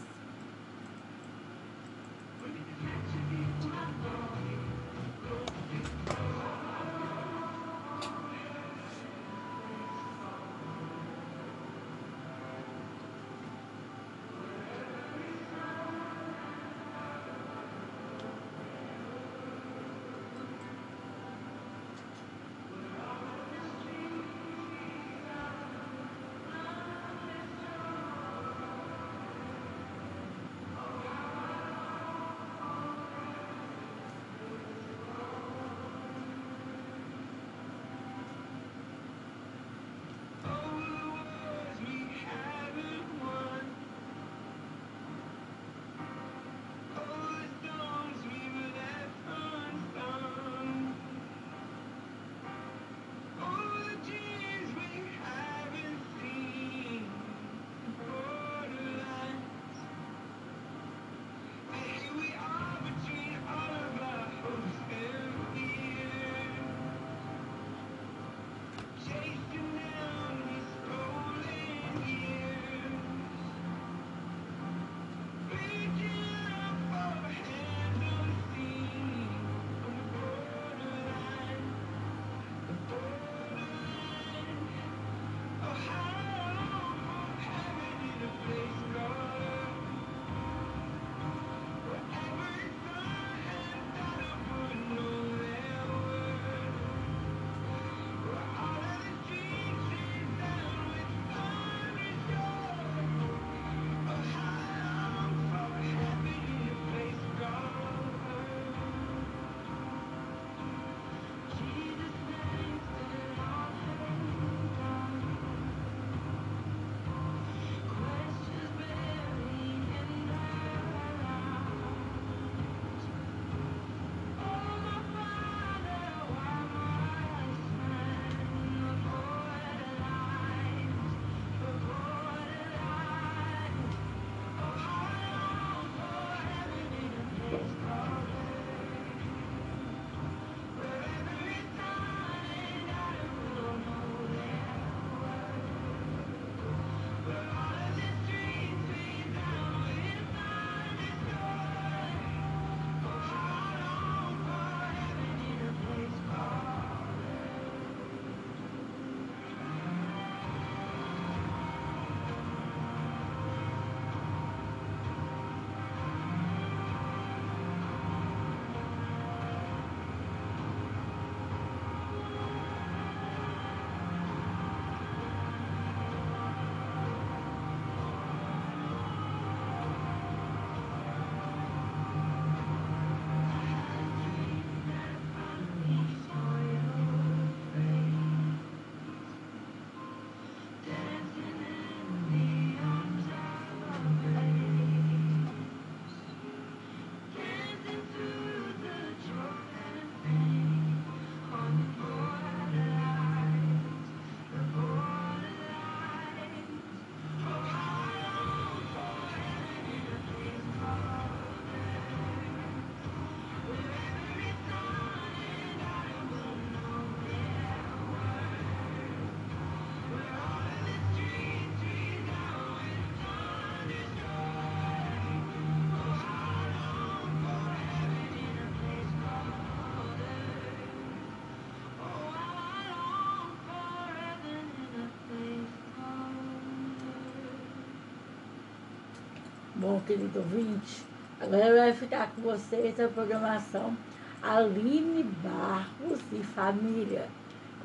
bom, 239.87 240.01
querido 240.01 240.39
ouvinte? 240.39 241.05
Agora 241.39 241.73
vai 241.73 241.93
ficar 241.93 242.29
com 242.31 242.41
vocês 242.41 242.99
a 242.99 243.07
programação 243.07 243.95
Aline 244.43 245.23
Barros 245.23 246.19
e 246.33 246.43
Família. 246.43 247.29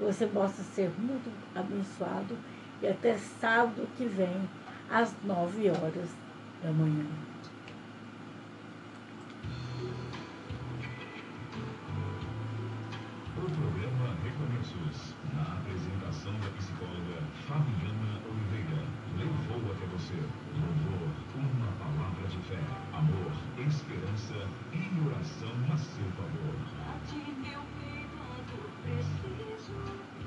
Você 0.01 0.27
possa 0.27 0.65
ser 0.65 0.91
muito 0.99 1.31
abençoado 1.55 2.37
e 2.83 2.89
até 2.89 3.17
sábado 3.17 3.87
que 3.97 4.05
vem, 4.05 4.49
às 4.91 5.15
nove 5.23 5.71
horas 5.71 6.11
da 6.61 6.73
manhã. 6.73 7.07
O 13.37 13.45
programa 13.45 14.17
Recomeços, 14.25 15.15
na 15.33 15.43
apresentação 15.43 16.33
da 16.41 16.49
psicóloga 16.59 17.23
Fabiana 17.47 18.21
Oliveira, 18.29 18.83
levou 19.17 19.71
até 19.71 19.87
você. 19.87 20.52
esperança 23.69 24.49
e 24.73 25.07
oração 25.07 25.53
a 25.73 25.77
seu 25.77 26.11
favor. 26.13 26.55
Meu 28.85 29.03
preciso. 29.03 30.22